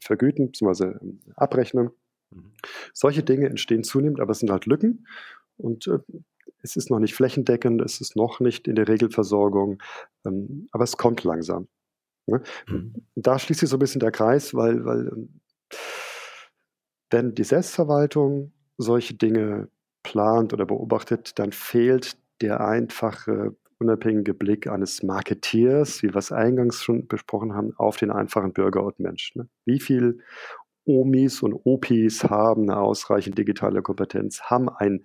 vergüten 0.00 0.52
bzw. 0.52 0.84
Ähm, 1.00 1.20
abrechnen. 1.36 1.90
Mhm. 2.30 2.52
Solche 2.92 3.22
Dinge 3.22 3.48
entstehen 3.48 3.82
zunehmend, 3.82 4.20
aber 4.20 4.32
es 4.32 4.38
sind 4.38 4.50
halt 4.50 4.66
Lücken 4.66 5.06
und 5.56 5.88
äh, 5.88 5.98
es 6.62 6.76
ist 6.76 6.90
noch 6.90 6.98
nicht 6.98 7.14
flächendeckend, 7.14 7.80
es 7.82 8.00
ist 8.00 8.16
noch 8.16 8.40
nicht 8.40 8.68
in 8.68 8.76
der 8.76 8.88
Regelversorgung, 8.88 9.82
ähm, 10.24 10.68
aber 10.72 10.84
es 10.84 10.96
kommt 10.96 11.24
langsam. 11.24 11.68
Ne? 12.26 12.42
Mhm. 12.68 12.94
Da 13.16 13.38
schließt 13.38 13.60
sich 13.60 13.68
so 13.68 13.76
ein 13.76 13.80
bisschen 13.80 14.00
der 14.00 14.12
Kreis, 14.12 14.54
weil, 14.54 14.84
weil 14.84 15.08
ähm, 15.08 15.40
wenn 17.10 17.34
die 17.34 17.44
Selbstverwaltung 17.44 18.52
solche 18.78 19.14
Dinge 19.14 19.68
plant 20.10 20.52
oder 20.52 20.66
beobachtet, 20.66 21.38
dann 21.38 21.52
fehlt 21.52 22.16
der 22.40 22.60
einfache, 22.60 23.54
unabhängige 23.78 24.34
Blick 24.34 24.66
eines 24.66 25.04
Marketeers, 25.04 26.02
wie 26.02 26.08
wir 26.08 26.16
es 26.16 26.32
eingangs 26.32 26.82
schon 26.82 27.06
besprochen 27.06 27.54
haben, 27.54 27.72
auf 27.76 27.96
den 27.96 28.10
einfachen 28.10 28.52
Bürger 28.52 28.82
und 28.82 28.98
Menschen. 28.98 29.42
Ne? 29.42 29.48
Wie 29.66 29.78
viel 29.78 30.18
Omis 30.84 31.42
und 31.42 31.54
Opis 31.64 32.24
haben 32.24 32.68
eine 32.68 32.80
ausreichend 32.80 33.38
digitale 33.38 33.82
Kompetenz, 33.82 34.42
haben 34.42 34.68
ein, 34.68 35.04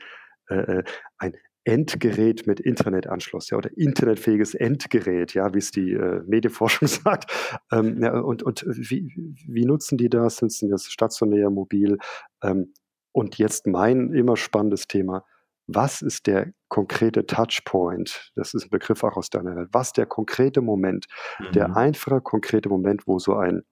äh, 0.49 0.79
äh 0.79 0.83
ein 1.19 1.33
Endgerät 1.67 2.47
mit 2.47 2.59
Internetanschluss, 2.59 3.49
ja, 3.49 3.57
oder 3.57 3.75
internetfähiges 3.75 4.53
Endgerät, 4.53 5.33
ja, 5.33 5.53
wie 5.53 5.59
es 5.59 5.71
die 5.71 5.93
äh, 5.93 6.21
Medienforschung 6.25 6.87
sagt. 6.87 7.31
Ähm, 7.71 8.01
ja, 8.01 8.19
und 8.19 8.41
und 8.41 8.65
wie, 8.67 9.11
wie 9.47 9.65
nutzen 9.65 9.97
die 9.97 10.09
das? 10.09 10.37
Sind 10.37 10.71
das 10.71 10.85
stationär, 10.85 11.49
mobil? 11.51 11.97
Ähm, 12.43 12.73
und 13.15 13.37
jetzt 13.37 13.65
mein 13.65 14.11
immer 14.13 14.35
spannendes 14.35 14.87
Thema. 14.87 15.23
Was 15.67 16.01
ist 16.01 16.27
der 16.27 16.51
konkrete 16.67 17.25
Touchpoint? 17.25 18.33
Das 18.35 18.53
ist 18.53 18.65
ein 18.65 18.69
Begriff 18.69 19.05
auch 19.05 19.15
aus 19.15 19.29
deiner 19.29 19.55
Welt. 19.55 19.69
Was 19.71 19.93
der 19.93 20.05
konkrete 20.05 20.61
Moment, 20.61 21.05
mhm. 21.39 21.53
der 21.53 21.77
einfache, 21.77 22.19
konkrete 22.19 22.67
Moment, 22.67 23.07
wo 23.07 23.17
so 23.17 23.37
ein 23.37 23.63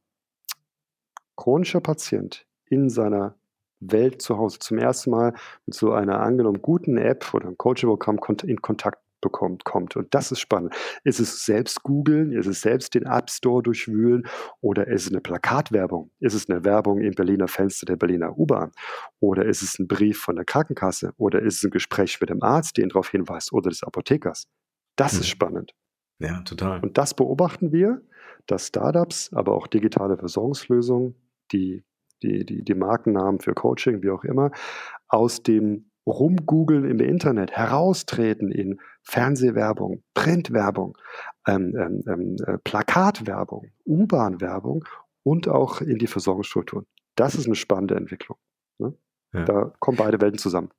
chronischer 1.35 1.81
Patient 1.81 2.45
in 2.67 2.89
seiner 2.89 3.35
Welt 3.81 4.21
zu 4.21 4.37
Hause 4.37 4.59
zum 4.59 4.77
ersten 4.77 5.11
Mal 5.11 5.33
mit 5.65 5.75
so 5.75 5.91
einer 5.91 6.21
angenommen 6.21 6.61
guten 6.61 6.97
App 6.97 7.33
oder 7.33 7.47
einem 7.47 7.57
Coaching-Programm 7.57 8.19
in 8.45 8.61
Kontakt 8.61 9.03
bekommt, 9.23 9.65
kommt. 9.65 9.95
Und 9.95 10.13
das 10.13 10.31
ist 10.31 10.39
spannend. 10.39 10.75
Ist 11.03 11.19
es 11.19 11.45
selbst 11.45 11.81
googeln? 11.81 12.31
Ist 12.31 12.45
es 12.45 12.61
selbst 12.61 12.93
den 12.93 13.05
App 13.05 13.29
Store 13.29 13.63
durchwühlen? 13.63 14.27
Oder 14.61 14.87
ist 14.87 15.07
es 15.07 15.11
eine 15.11 15.21
Plakatwerbung? 15.21 16.11
Ist 16.19 16.35
es 16.35 16.49
eine 16.49 16.63
Werbung 16.63 17.01
im 17.01 17.13
Berliner 17.13 17.47
Fenster 17.47 17.85
der 17.85 17.95
Berliner 17.95 18.37
U-Bahn? 18.37 18.71
Oder 19.19 19.45
ist 19.45 19.63
es 19.63 19.79
ein 19.79 19.87
Brief 19.87 20.19
von 20.19 20.35
der 20.35 20.45
Krankenkasse? 20.45 21.13
Oder 21.17 21.41
ist 21.41 21.57
es 21.57 21.63
ein 21.63 21.71
Gespräch 21.71 22.19
mit 22.21 22.29
dem 22.29 22.43
Arzt, 22.43 22.77
der 22.77 22.83
ihn 22.83 22.89
darauf 22.89 23.09
hinweist? 23.09 23.51
Oder 23.53 23.69
des 23.69 23.83
Apothekers? 23.83 24.47
Das 24.95 25.13
hm. 25.13 25.19
ist 25.21 25.29
spannend. 25.29 25.73
Ja, 26.19 26.41
total. 26.41 26.81
Und 26.81 26.97
das 26.97 27.15
beobachten 27.15 27.71
wir, 27.71 28.01
dass 28.45 28.67
Startups, 28.67 29.31
aber 29.33 29.53
auch 29.53 29.67
digitale 29.67 30.17
Versorgungslösungen, 30.17 31.15
die 31.51 31.83
die, 32.23 32.45
die, 32.45 32.63
die 32.63 32.73
Markennamen 32.73 33.39
für 33.39 33.53
Coaching, 33.53 34.01
wie 34.01 34.09
auch 34.09 34.23
immer, 34.23 34.51
aus 35.07 35.43
dem 35.43 35.91
Rumgoogeln 36.05 36.89
im 36.89 36.99
Internet 36.99 37.51
heraustreten 37.51 38.51
in 38.51 38.79
Fernsehwerbung, 39.03 40.03
Printwerbung, 40.13 40.97
ähm, 41.47 41.75
ähm, 41.77 42.03
ähm, 42.07 42.35
äh, 42.45 42.57
Plakatwerbung, 42.57 43.71
U-Bahn-Werbung 43.85 44.85
und 45.23 45.47
auch 45.47 45.81
in 45.81 45.97
die 45.97 46.07
Versorgungsstrukturen. 46.07 46.85
Das 47.15 47.35
ist 47.35 47.45
eine 47.45 47.55
spannende 47.55 47.95
Entwicklung. 47.95 48.37
Ne? 48.79 48.93
Ja. 49.33 49.43
Da 49.43 49.73
kommen 49.79 49.97
beide 49.97 50.19
Welten 50.21 50.39
zusammen. 50.39 50.69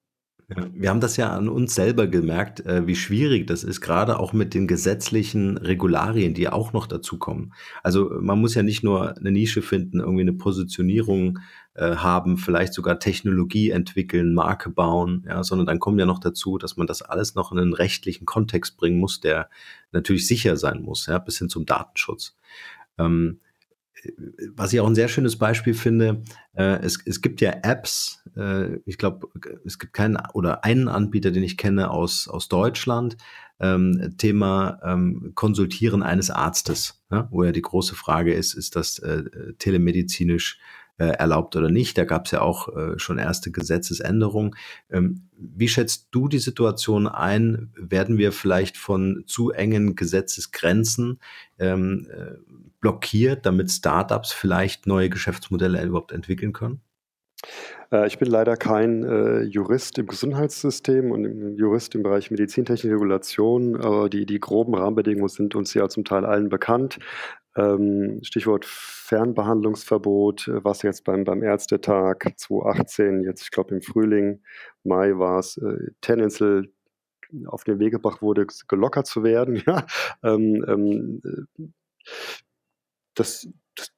Wir 0.49 0.91
haben 0.91 1.01
das 1.01 1.17
ja 1.17 1.35
an 1.35 1.49
uns 1.49 1.75
selber 1.75 2.07
gemerkt, 2.07 2.61
äh, 2.67 2.87
wie 2.87 2.97
schwierig 2.97 3.47
das 3.47 3.65
ist, 3.65 3.81
gerade 3.81 4.19
auch 4.19 4.33
mit 4.33 4.53
den 4.53 4.67
gesetzlichen 4.67 5.57
Regularien, 5.57 6.35
die 6.35 6.49
auch 6.49 6.73
noch 6.73 6.87
dazukommen. 6.87 7.55
Also 7.83 8.11
man 8.21 8.41
muss 8.41 8.55
ja 8.55 8.63
nicht 8.63 8.85
nur 8.85 9.17
eine 9.17 9.31
Nische 9.31 9.63
finden, 9.63 10.01
irgendwie 10.01 10.21
eine 10.21 10.35
Positionierung 10.35 11.39
äh, 11.75 11.97
haben, 11.97 12.37
vielleicht 12.37 12.75
sogar 12.75 12.99
Technologie 12.99 13.71
entwickeln, 13.71 14.35
Marke 14.35 14.69
bauen, 14.71 15.25
ja, 15.27 15.43
sondern 15.43 15.67
dann 15.67 15.81
kommen 15.81 15.99
ja 15.99 16.07
noch 16.07 16.21
dazu, 16.21 16.59
dass 16.59 16.77
man 16.77 16.87
das 16.87 17.01
alles 17.03 17.35
noch 17.35 17.51
in 17.51 17.59
einen 17.59 17.75
rechtlichen 17.75 18.27
Kontext 18.27 18.77
bringen 18.77 18.99
muss, 18.99 19.21
der 19.21 19.49
natürlich 19.93 20.27
sicher 20.27 20.57
sein 20.57 20.83
muss, 20.83 21.07
ja, 21.07 21.19
bis 21.19 21.39
hin 21.39 21.49
zum 21.49 21.65
Datenschutz. 21.65 22.37
Ähm, 22.99 23.41
was 24.55 24.73
ich 24.73 24.81
auch 24.81 24.87
ein 24.87 24.95
sehr 24.95 25.09
schönes 25.09 25.37
Beispiel 25.37 25.75
finde, 25.75 26.23
äh, 26.55 26.79
es, 26.83 26.99
es 27.07 27.21
gibt 27.21 27.40
ja 27.40 27.51
Apps, 27.62 28.23
äh, 28.37 28.77
ich 28.85 28.99
glaube, 28.99 29.29
es 29.64 29.79
gibt 29.79 29.93
keinen 29.93 30.19
oder 30.35 30.64
einen 30.64 30.88
Anbieter, 30.88 31.31
den 31.31 31.43
ich 31.43 31.57
kenne 31.57 31.90
aus, 31.90 32.29
aus 32.29 32.49
Deutschland, 32.49 33.17
ähm, 33.61 34.14
Thema 34.19 34.81
ähm, 34.85 35.33
Konsultieren 35.35 36.03
eines 36.03 36.31
Arztes, 36.31 37.05
ja, 37.11 37.29
wo 37.31 37.45
ja 37.45 37.53
die 37.53 37.62
große 37.62 37.95
Frage 37.95 38.35
ist, 38.35 38.55
ist 38.55 38.77
das 38.77 38.99
äh, 38.99 39.25
telemedizinisch 39.59 40.59
äh, 40.99 41.07
erlaubt 41.07 41.57
oder 41.57 41.71
nicht. 41.71 41.99
Da 41.99 42.05
gab 42.05 42.27
es 42.27 42.33
ja 42.33 42.41
auch 42.41 42.69
äh, 42.77 42.99
schon 42.99 43.19
erste 43.19 43.51
Gesetzesänderungen. 43.51 44.55
Ähm, 44.91 45.29
wie 45.37 45.69
schätzt 45.69 46.09
du 46.13 46.29
die 46.29 46.39
Situation 46.39 47.09
ein? 47.09 47.73
Werden 47.77 48.19
wir 48.19 48.33
vielleicht 48.33 48.77
von 48.77 49.25
zu 49.27 49.51
engen 49.51 49.97
Gesetzesgrenzen 49.97 51.21
ähm, 51.59 52.07
äh, 52.11 52.37
blockiert, 52.81 53.47
damit 53.47 53.71
Startups 53.71 54.33
vielleicht 54.33 54.87
neue 54.87 55.09
Geschäftsmodelle 55.09 55.83
überhaupt 55.85 56.13
entwickeln 56.13 56.53
können? 56.53 56.81
Äh, 57.93 58.07
ich 58.07 58.19
bin 58.19 58.29
leider 58.29 58.57
kein 58.57 59.05
äh, 59.05 59.43
Jurist 59.43 59.99
im 59.99 60.07
Gesundheitssystem 60.07 61.11
und 61.11 61.25
im 61.25 61.57
Jurist 61.57 61.95
im 61.95 62.03
Bereich 62.03 62.31
Medizintechnik 62.31 62.93
Regulation, 62.93 63.77
aber 63.81 64.09
die, 64.09 64.27
die 64.27 64.41
groben 64.41 64.75
Rahmenbedingungen 64.75 65.29
sind 65.29 65.55
uns 65.55 65.75
ja 65.75 65.89
zum 65.89 66.05
Teil 66.05 66.25
allen 66.25 66.49
bekannt. 66.49 66.99
Ähm, 67.57 68.21
Stichwort 68.23 68.64
Fernbehandlungsverbot, 68.64 70.49
äh, 70.49 70.64
was 70.64 70.83
jetzt 70.83 71.05
beim, 71.05 71.25
beim 71.25 71.43
Ärztetag 71.43 72.33
2018, 72.37 73.23
jetzt 73.23 73.43
ich 73.43 73.51
glaube 73.51 73.75
im 73.75 73.83
Frühling, 73.83 74.43
Mai 74.83 75.19
war 75.19 75.38
es, 75.38 75.57
äh, 75.59 75.93
tendenziell 76.01 76.71
auf 77.47 77.64
den 77.64 77.79
Weg 77.79 77.93
gebracht 77.93 78.23
wurde, 78.23 78.47
gelockert 78.69 79.07
zu 79.07 79.23
werden. 79.23 79.62
Ja? 79.67 79.87
Ähm, 80.23 80.64
ähm, 80.69 81.23
äh, 81.25 81.64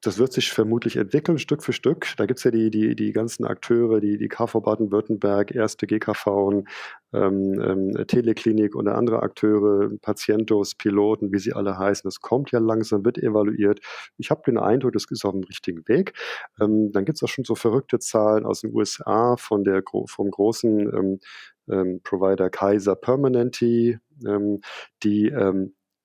das 0.00 0.18
wird 0.18 0.32
sich 0.32 0.52
vermutlich 0.52 0.96
entwickeln, 0.96 1.38
Stück 1.38 1.62
für 1.62 1.72
Stück. 1.72 2.06
Da 2.16 2.26
gibt 2.26 2.38
es 2.38 2.44
ja 2.44 2.50
die, 2.50 2.70
die, 2.70 2.96
die 2.96 3.12
ganzen 3.12 3.44
Akteure, 3.44 4.00
die, 4.00 4.16
die 4.16 4.28
KV 4.28 4.60
Baden-Württemberg, 4.60 5.54
erste 5.54 5.86
GKV, 5.86 6.64
ähm, 7.12 7.60
ähm, 7.60 8.06
Teleklinik 8.06 8.74
und 8.74 8.88
andere 8.88 9.22
Akteure, 9.22 9.90
Patientos, 10.00 10.74
Piloten, 10.74 11.32
wie 11.32 11.38
sie 11.38 11.52
alle 11.52 11.76
heißen. 11.78 12.08
Das 12.08 12.20
kommt 12.20 12.52
ja 12.52 12.58
langsam, 12.58 13.04
wird 13.04 13.18
evaluiert. 13.18 13.80
Ich 14.16 14.30
habe 14.30 14.42
den 14.46 14.58
Eindruck, 14.58 14.92
das 14.92 15.04
ist 15.10 15.24
auf 15.24 15.32
dem 15.32 15.44
richtigen 15.44 15.86
Weg. 15.88 16.14
Ähm, 16.60 16.92
dann 16.92 17.04
gibt 17.04 17.18
es 17.18 17.22
auch 17.22 17.28
schon 17.28 17.44
so 17.44 17.54
verrückte 17.54 17.98
Zahlen 17.98 18.46
aus 18.46 18.60
den 18.60 18.74
USA 18.74 19.36
von 19.36 19.64
der, 19.64 19.82
vom 20.06 20.30
großen 20.30 20.80
ähm, 20.94 21.20
ähm, 21.68 22.00
Provider 22.02 22.48
Kaiser 22.50 22.96
Permanente, 22.96 24.00
ähm, 24.26 24.60
die 25.02 25.28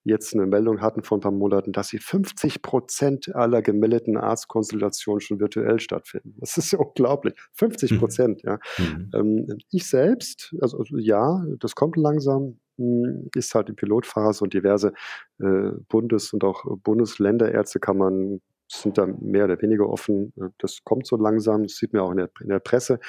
jetzt 0.04 0.34
eine 0.34 0.46
Meldung 0.46 0.82
hatten 0.82 1.04
vor 1.04 1.18
ein 1.18 1.22
paar 1.22 1.32
Monaten, 1.32 1.72
dass 1.72 1.90
sie 1.90 2.00
50 2.00 2.62
Prozent 2.62 3.36
aller 3.36 3.62
gemeldeten 3.62 4.18
Arztkonsultationen 4.18 5.22
schon 5.22 5.40
virtuell 5.40 5.80
stattfinden. 5.80 6.36
Das 6.40 6.58
ist 6.58 6.72
ja 6.72 6.80
unglaublich. 6.80 7.36
50 7.54 7.92
mhm. 7.92 8.00
Prozent, 8.00 8.44
mhm. 8.44 8.50
ja. 8.50 8.60
Mhm. 8.78 9.12
Ähm, 9.14 9.58
ich 9.72 9.88
selbst, 9.88 10.56
also, 10.62 10.80
also, 10.80 10.98
ja, 10.98 11.44
das 11.60 11.76
kommt 11.76 11.98
langsam, 11.98 12.60
hm, 12.78 13.30
ist 13.36 13.54
halt 13.54 13.70
in 13.70 13.76
Pilotphase 13.76 14.44
und 14.44 14.54
diverse 14.54 14.94
äh, 15.40 15.72
Bundes- 15.88 16.34
und 16.34 16.44
auch 16.44 16.66
Bundesländerärztekammern 16.84 18.42
sind 18.74 18.98
da 18.98 19.06
mehr 19.06 19.46
oder 19.46 19.62
weniger 19.62 19.90
offen. 19.90 20.34
Äh, 20.38 20.50
das 20.58 20.84
kommt 20.84 21.08
so 21.08 21.18
langsam, 21.18 21.64
das 21.64 21.76
sieht 21.76 21.94
man 21.94 22.02
auch 22.02 22.12
in 22.12 22.18
der, 22.18 22.30
in 22.42 22.50
der 22.50 22.60
Presse. 22.60 23.00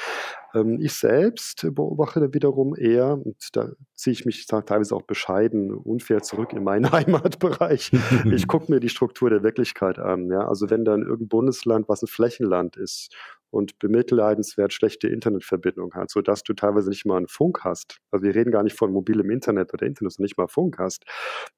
Ähm, 0.55 0.79
ich 0.81 0.95
selbst 0.95 1.67
beobachte 1.73 2.35
wiederum 2.35 2.75
eher, 2.75 3.15
und 3.15 3.37
da 3.53 3.71
ziehe 3.95 4.13
ich 4.13 4.25
mich 4.25 4.47
teilweise 4.47 4.95
auch 4.95 5.03
bescheiden, 5.03 5.73
unfair 5.73 6.23
zurück 6.23 6.53
in 6.53 6.65
meinen 6.65 6.91
Heimatbereich. 6.93 7.93
ich 8.33 8.47
gucke 8.47 8.71
mir 8.71 8.81
die 8.81 8.89
Struktur 8.89 9.31
der 9.31 9.43
Wirklichkeit 9.43 9.99
an. 9.99 10.31
Ja? 10.31 10.47
Also 10.49 10.71
wenn 10.71 10.85
dann 10.85 11.03
irgendein 11.03 11.29
Bundesland, 11.29 11.89
was 11.89 12.03
ein 12.03 12.09
Flächenland 12.09 12.77
ist 12.77 13.15
und 13.53 13.79
bemitleidenswert 13.79 14.73
schlechte 14.73 15.09
Internetverbindung 15.09 15.93
hat, 15.95 16.11
sodass 16.11 16.43
du 16.43 16.55
teilweise 16.55 16.89
nicht 16.89 17.05
mal 17.05 17.19
einen 17.19 17.29
Funk 17.29 17.61
hast. 17.65 17.99
Also 18.11 18.25
wir 18.25 18.35
reden 18.35 18.51
gar 18.51 18.63
nicht 18.63 18.77
von 18.77 18.93
mobilem 18.93 19.31
Internet 19.31 19.75
oder 19.75 19.87
Internet, 19.87 20.13
sondern 20.13 20.25
nicht 20.25 20.39
mal 20.39 20.49
Funk 20.49 20.79
hast. 20.79 21.05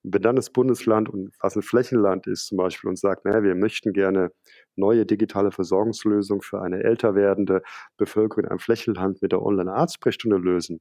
wenn 0.02 0.20
dann 0.20 0.36
das 0.36 0.50
Bundesland 0.50 1.08
und 1.08 1.32
was 1.40 1.54
ein 1.54 1.62
Flächenland 1.62 2.26
ist 2.26 2.46
zum 2.46 2.58
Beispiel 2.58 2.88
und 2.90 2.98
sagt, 2.98 3.24
naja, 3.24 3.44
wir 3.44 3.54
möchten 3.54 3.92
gerne 3.92 4.32
neue 4.74 5.06
digitale 5.06 5.52
Versorgungslösungen 5.52 6.42
für 6.42 6.60
eine 6.60 6.82
älter 6.82 7.14
werdende 7.14 7.62
Bevölkerung 7.96 8.44
in 8.44 8.50
einem 8.50 8.58
Flächenland 8.58 9.22
mit 9.22 9.30
der 9.30 9.42
Online-Arztsprechstunde 9.42 10.36
lösen, 10.36 10.80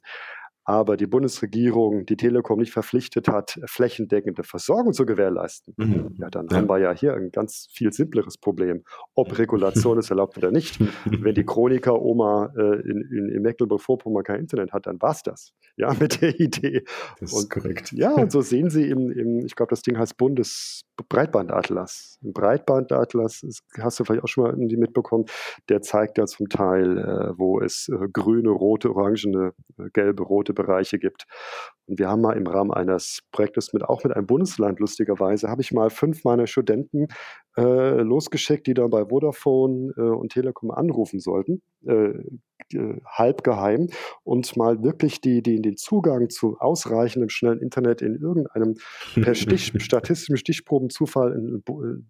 aber 0.65 0.97
die 0.97 1.07
Bundesregierung 1.07 2.05
die 2.05 2.17
Telekom 2.17 2.59
nicht 2.59 2.71
verpflichtet 2.71 3.27
hat, 3.27 3.59
flächendeckende 3.65 4.43
Versorgung 4.43 4.93
zu 4.93 5.05
gewährleisten, 5.05 5.73
mhm. 5.77 6.15
ja, 6.17 6.29
dann 6.29 6.47
ja. 6.49 6.57
haben 6.57 6.69
wir 6.69 6.79
ja 6.79 6.93
hier 6.93 7.13
ein 7.13 7.31
ganz 7.31 7.67
viel 7.71 7.91
simpleres 7.91 8.37
Problem. 8.37 8.83
Ob 9.15 9.33
Regulation 9.37 9.97
es 9.97 10.09
erlaubt 10.09 10.37
oder 10.37 10.51
nicht. 10.51 10.79
Wenn 11.05 11.35
die 11.35 11.45
Chroniker-Oma 11.45 12.53
äh, 12.55 12.81
in, 12.81 13.01
in, 13.11 13.29
in 13.29 13.41
Mecklenburg-Vorpommern 13.41 14.23
kein 14.23 14.39
Internet 14.39 14.71
hat, 14.71 14.87
dann 14.87 15.01
war 15.01 15.11
es 15.11 15.23
das. 15.23 15.53
Ja, 15.75 15.93
mit 15.99 16.21
der 16.21 16.39
Idee. 16.39 16.83
Das 17.19 17.33
ist 17.33 17.49
korrekt. 17.49 17.91
Ja, 17.91 18.13
und 18.13 18.31
so 18.31 18.41
sehen 18.41 18.69
Sie 18.69 18.89
im, 18.89 19.11
im 19.11 19.45
ich 19.45 19.55
glaube, 19.55 19.71
das 19.71 19.81
Ding 19.81 19.97
heißt 19.97 20.17
Bundesbreitbandatlas. 20.17 22.19
Im 22.21 22.33
Breitbandatlas, 22.33 23.45
hast 23.79 23.99
du 23.99 24.03
vielleicht 24.03 24.23
auch 24.23 24.27
schon 24.27 24.43
mal 24.43 24.55
mitbekommen, 24.55 25.25
der 25.69 25.81
zeigt 25.81 26.17
ja 26.17 26.25
zum 26.25 26.49
Teil, 26.49 26.97
äh, 26.97 27.37
wo 27.37 27.59
es 27.59 27.89
äh, 27.89 28.07
grüne, 28.11 28.49
rote, 28.49 28.95
orangene, 28.95 29.53
äh, 29.77 29.89
gelbe, 29.91 30.23
rote 30.23 30.52
Bereiche 30.53 30.99
gibt. 30.99 31.25
Und 31.85 31.99
wir 31.99 32.07
haben 32.07 32.21
mal 32.21 32.37
im 32.37 32.47
Rahmen 32.47 32.71
eines 32.71 33.19
Projektes 33.31 33.73
mit 33.73 33.83
auch 33.83 34.03
mit 34.03 34.15
einem 34.15 34.25
Bundesland 34.25 34.79
lustigerweise, 34.79 35.49
habe 35.49 35.61
ich 35.61 35.73
mal 35.73 35.89
fünf 35.89 36.23
meiner 36.23 36.47
Studenten 36.47 37.07
äh, 37.57 38.01
losgeschickt, 38.01 38.67
die 38.67 38.73
dann 38.73 38.89
bei 38.89 39.05
Vodafone 39.05 39.93
äh, 39.97 40.01
und 40.01 40.31
Telekom 40.31 40.71
anrufen 40.71 41.19
sollten, 41.19 41.61
äh, 41.85 42.13
halb 43.05 43.43
geheim, 43.43 43.89
und 44.23 44.55
mal 44.55 44.81
wirklich 44.81 45.19
die, 45.19 45.41
die, 45.43 45.61
den 45.61 45.75
Zugang 45.75 46.29
zu 46.29 46.57
ausreichendem 46.59 47.29
schnellen 47.29 47.59
Internet 47.59 48.01
in 48.01 48.15
irgendeinem 48.15 48.75
per 49.15 49.35
Stich, 49.35 49.73
statistischen 49.79 50.37
Stichprobenzufall 50.37 51.33
in 51.33 51.63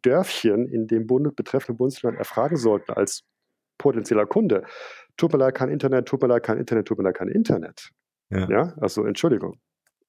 Dörfchen 0.04 0.68
in 0.68 0.88
dem 0.88 1.08
Bund, 1.08 1.36
betreffenden 1.36 1.78
Bundesland 1.78 2.18
erfragen 2.18 2.58
sollten 2.58 2.94
als 2.94 3.24
potenzieller 3.80 4.28
Kunde. 4.28 4.64
Tut 5.18 5.34
mir 5.34 5.40
leid, 5.40 5.56
kein 5.56 5.70
Internet, 5.70 6.08
tut 6.08 6.22
mir 6.22 6.28
leid, 6.28 6.44
kein 6.44 6.58
Internet, 6.58 6.88
tut 6.88 6.98
mir 6.98 7.04
leid, 7.04 7.16
kein 7.16 7.28
Internet. 7.28 7.90
Ja. 8.34 8.50
ja, 8.50 8.74
also 8.80 9.06
Entschuldigung. 9.06 9.60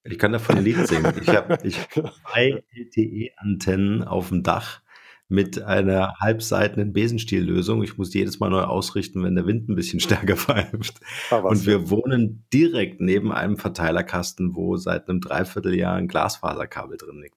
Ich 0.03 0.19
kann 0.19 0.31
davon 0.31 0.57
ein 0.57 0.63
Lied 0.63 0.87
singen. 0.87 1.13
Ich 1.19 1.29
habe 1.29 1.57
zwei 1.59 2.63
LTE-Antennen 2.73 4.03
auf 4.03 4.29
dem 4.29 4.43
Dach 4.43 4.81
mit 5.27 5.61
einer 5.63 6.13
halbseitenden 6.19 6.93
Besenstiellösung. 6.93 7.81
Ich 7.81 7.97
muss 7.97 8.11
die 8.11 8.19
jedes 8.19 8.39
Mal 8.39 8.51
neu 8.51 8.61
ausrichten, 8.61 9.23
wenn 9.23 9.33
der 9.33 9.47
Wind 9.47 9.67
ein 9.67 9.75
bisschen 9.75 9.99
stärker 10.01 10.35
pfeift. 10.35 10.99
Ah, 11.31 11.37
und 11.37 11.65
wir 11.65 11.89
wohnen 11.89 12.45
direkt 12.53 13.01
neben 13.01 13.31
einem 13.31 13.57
Verteilerkasten, 13.57 14.55
wo 14.55 14.77
seit 14.77 15.09
einem 15.09 15.21
Dreivierteljahr 15.21 15.95
ein 15.95 16.07
Glasfaserkabel 16.07 16.97
drin 16.97 17.21
liegt. 17.21 17.35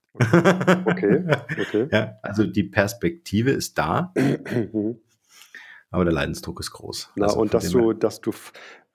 Okay, 0.85 1.25
okay. 1.61 1.89
Ja, 1.93 2.19
also 2.23 2.45
die 2.45 2.65
Perspektive 2.65 3.53
ist 3.53 3.79
da, 3.79 4.13
mhm. 4.17 4.99
aber 5.91 6.05
der 6.05 6.13
Leidensdruck 6.13 6.61
ist 6.61 6.73
groß. 6.73 7.13
Na, 7.17 7.27
also 7.27 7.41
und 7.41 7.55
dass 7.55 7.71
du, 7.71 7.93
dass 7.93 8.21
du 8.21 8.33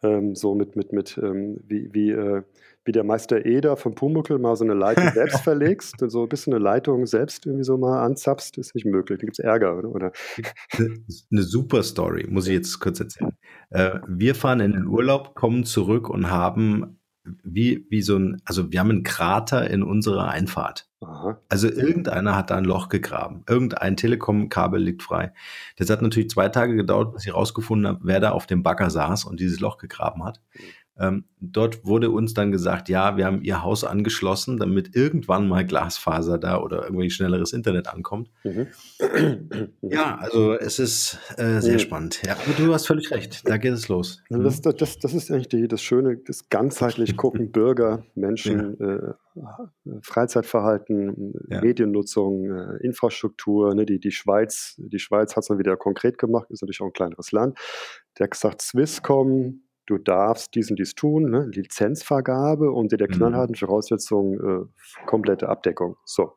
ähm, 0.04 0.36
so 0.36 0.54
mit, 0.56 0.76
mit, 0.76 0.94
mit 0.94 1.18
ähm, 1.22 1.60
wie, 1.66 1.90
wie, 1.94 2.12
äh, 2.12 2.44
wie 2.86 2.92
der 2.92 3.04
Meister 3.04 3.46
Eder 3.46 3.78
von 3.78 3.96
Pumuckel 3.96 4.38
mal 4.40 4.56
so 4.56 4.64
eine 4.64 4.74
Leitung 4.74 5.10
selbst 5.14 5.42
verlegst 5.42 5.96
so 6.08 6.24
ein 6.24 6.30
bisschen 6.30 6.54
eine 6.54 6.64
Leitung 6.64 7.06
selbst 7.06 7.46
irgendwie 7.46 7.64
so 7.64 7.78
mal 7.78 8.04
anzapfst, 8.04 8.58
ist 8.58 8.76
nicht 8.76 8.86
möglich. 8.86 9.20
Da 9.20 9.26
gibt 9.26 9.40
es 9.40 9.44
Ärger, 9.44 9.78
oder? 9.78 9.90
oder? 9.90 10.12
Eine 10.78 11.44
super 11.44 11.84
Story, 11.84 12.28
muss 12.30 12.48
ich 12.48 12.54
jetzt 12.54 12.80
kurz 12.80 13.00
erzählen. 13.00 13.32
Äh, 13.70 14.00
wir 14.08 14.36
fahren 14.36 14.60
in 14.60 14.74
den 14.74 14.88
Urlaub, 14.88 15.36
kommen 15.36 15.64
zurück 15.64 16.10
und 16.10 16.30
haben 16.30 17.00
wie, 17.44 17.86
wie 17.90 18.02
so 18.02 18.18
ein, 18.18 18.42
also 18.46 18.72
wir 18.72 18.80
haben 18.80 18.90
einen 18.90 19.04
Krater 19.04 19.70
in 19.70 19.84
unserer 19.84 20.30
Einfahrt. 20.30 20.90
Aha. 21.02 21.38
Also 21.50 21.70
irgendeiner 21.70 22.36
hat 22.36 22.50
da 22.50 22.56
ein 22.56 22.66
Loch 22.66 22.90
gegraben. 22.90 23.44
Irgendein 23.48 23.98
Telekom-Kabel 23.98 24.82
liegt 24.82 25.04
frei. 25.04 25.34
Das 25.78 25.90
hat 25.90 26.02
natürlich 26.02 26.30
zwei 26.30 26.50
Tage 26.50 26.76
gedauert, 26.76 27.14
bis 27.14 27.26
ich 27.26 27.34
rausgefunden 27.34 27.88
habe, 27.88 28.00
wer 28.04 28.20
da 28.20 28.32
auf 28.32 28.48
dem 28.48 28.64
Bagger 28.64 28.90
saß 28.90 29.26
und 29.26 29.40
dieses 29.40 29.60
Loch 29.60 29.78
gegraben 29.78 30.24
hat. 30.24 30.42
Mhm. 30.96 31.04
Ähm, 31.04 31.26
dort 31.40 31.86
wurde 31.86 32.12
uns 32.12 32.34
dann 32.34 32.52
gesagt, 32.52 32.90
ja, 32.90 33.18
wir 33.18 33.26
haben 33.26 33.42
ihr 33.42 33.64
Haus 33.64 33.84
angeschlossen, 33.84 34.58
damit 34.58 34.96
irgendwann 34.96 35.48
mal 35.48 35.66
Glasfaser 35.66 36.38
da 36.38 36.60
oder 36.60 36.84
irgendwie 36.84 37.10
schnelleres 37.10 37.54
Internet 37.54 37.88
ankommt. 37.88 38.30
Mhm. 38.44 38.68
Ja, 39.82 40.18
also 40.18 40.54
es 40.54 40.80
ist 40.80 41.20
äh, 41.38 41.60
sehr 41.60 41.74
mhm. 41.74 41.80
spannend. 41.80 42.22
Ja, 42.26 42.38
du 42.58 42.74
hast 42.74 42.88
völlig 42.88 43.12
recht, 43.12 43.48
da 43.48 43.58
geht 43.58 43.74
es 43.74 43.88
los. 43.88 44.24
Also 44.30 44.44
das, 44.44 44.62
das, 44.62 45.00
das 45.00 45.14
ist 45.14 45.32
eigentlich 45.32 45.50
die, 45.50 45.68
das 45.68 45.82
Schöne, 45.82 46.18
das 46.18 46.50
ganzheitlich 46.50 47.18
gucken, 47.18 47.52
Bürger, 47.52 48.06
Menschen, 48.16 48.78
ja. 48.80 48.96
äh, 48.96 49.14
Freizeitverhalten, 50.02 51.34
ja. 51.50 51.62
Mediennutzung, 51.62 52.52
äh, 52.52 52.86
Infrastruktur. 52.86 53.74
Ne, 53.74 53.86
die, 53.86 54.00
die 54.00 54.12
Schweiz, 54.12 54.76
die 54.78 55.00
Schweiz 55.00 55.36
hat 55.36 55.44
es 55.44 55.48
dann 55.48 55.58
wieder 55.58 55.76
konkret 55.76 56.18
gemacht, 56.18 56.50
ist 56.52 56.62
natürlich 56.62 56.82
auch 56.82 56.88
ein 56.88 56.94
kleineres 56.94 57.32
Land. 57.32 57.58
Der 58.18 58.26
hat 58.26 58.32
gesagt, 58.32 58.62
Swisscom, 58.62 59.63
du 59.86 59.98
darfst 59.98 60.56
dies 60.56 60.70
und 60.70 60.80
dies 60.80 60.96
tun, 60.96 61.30
ne? 61.30 61.50
Lizenzvergabe 61.52 62.72
unter 62.72 62.98
der 62.98 63.08
mhm. 63.10 63.14
knallharten 63.14 63.56
Voraussetzung 63.56 64.40
äh, 64.40 65.06
komplette 65.06 65.50
Abdeckung. 65.50 65.96
So. 66.06 66.34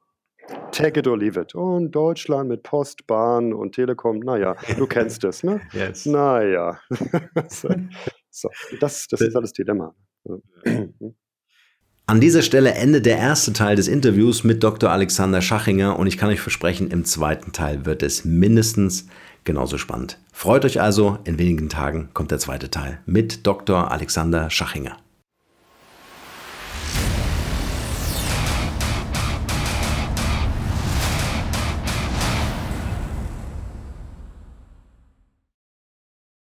Take 0.71 1.01
it 1.01 1.09
or 1.09 1.19
leave 1.19 1.41
it. 1.41 1.55
Und 1.55 1.91
Deutschland 1.91 2.49
mit 2.49 2.63
Post, 2.63 3.07
Bahn 3.07 3.53
und 3.53 3.75
Telekom, 3.75 4.21
naja, 4.21 4.55
du 4.77 4.87
kennst 4.89 5.25
es, 5.25 5.43
ne? 5.43 5.61
Yes. 5.73 6.07
Naja. 6.07 6.79
so, 7.49 7.69
so, 8.31 8.49
das, 8.81 9.09
das 9.09 9.21
ist 9.21 9.35
alles 9.35 9.53
Dilemma. 9.53 9.95
An 12.09 12.21
dieser 12.21 12.43
Stelle 12.43 12.73
endet 12.75 13.05
der 13.05 13.19
erste 13.19 13.53
Teil 13.53 13.75
des 13.75 13.89
Interviews 13.89 14.45
mit 14.45 14.63
Dr. 14.63 14.91
Alexander 14.91 15.43
Schachinger 15.43 15.99
und 15.99 16.07
ich 16.07 16.17
kann 16.17 16.29
euch 16.29 16.41
versprechen, 16.41 16.93
im 16.93 17.05
zweiten 17.05 17.51
Teil 17.51 17.85
wird 17.85 18.05
es 18.05 18.25
mindestens 18.25 19.09
genauso 19.43 19.77
spannend. 19.77 20.17
Freut 20.33 20.65
euch 20.65 20.81
also, 20.81 21.19
in 21.25 21.41
wenigen 21.41 21.69
Tagen 21.69 22.11
kommt 22.15 22.31
der 22.31 22.39
zweite 22.39 22.71
Teil 22.71 23.01
mit 23.07 23.45
Dr. 23.45 23.91
Alexander 23.91 24.51
Schachinger. 24.51 24.99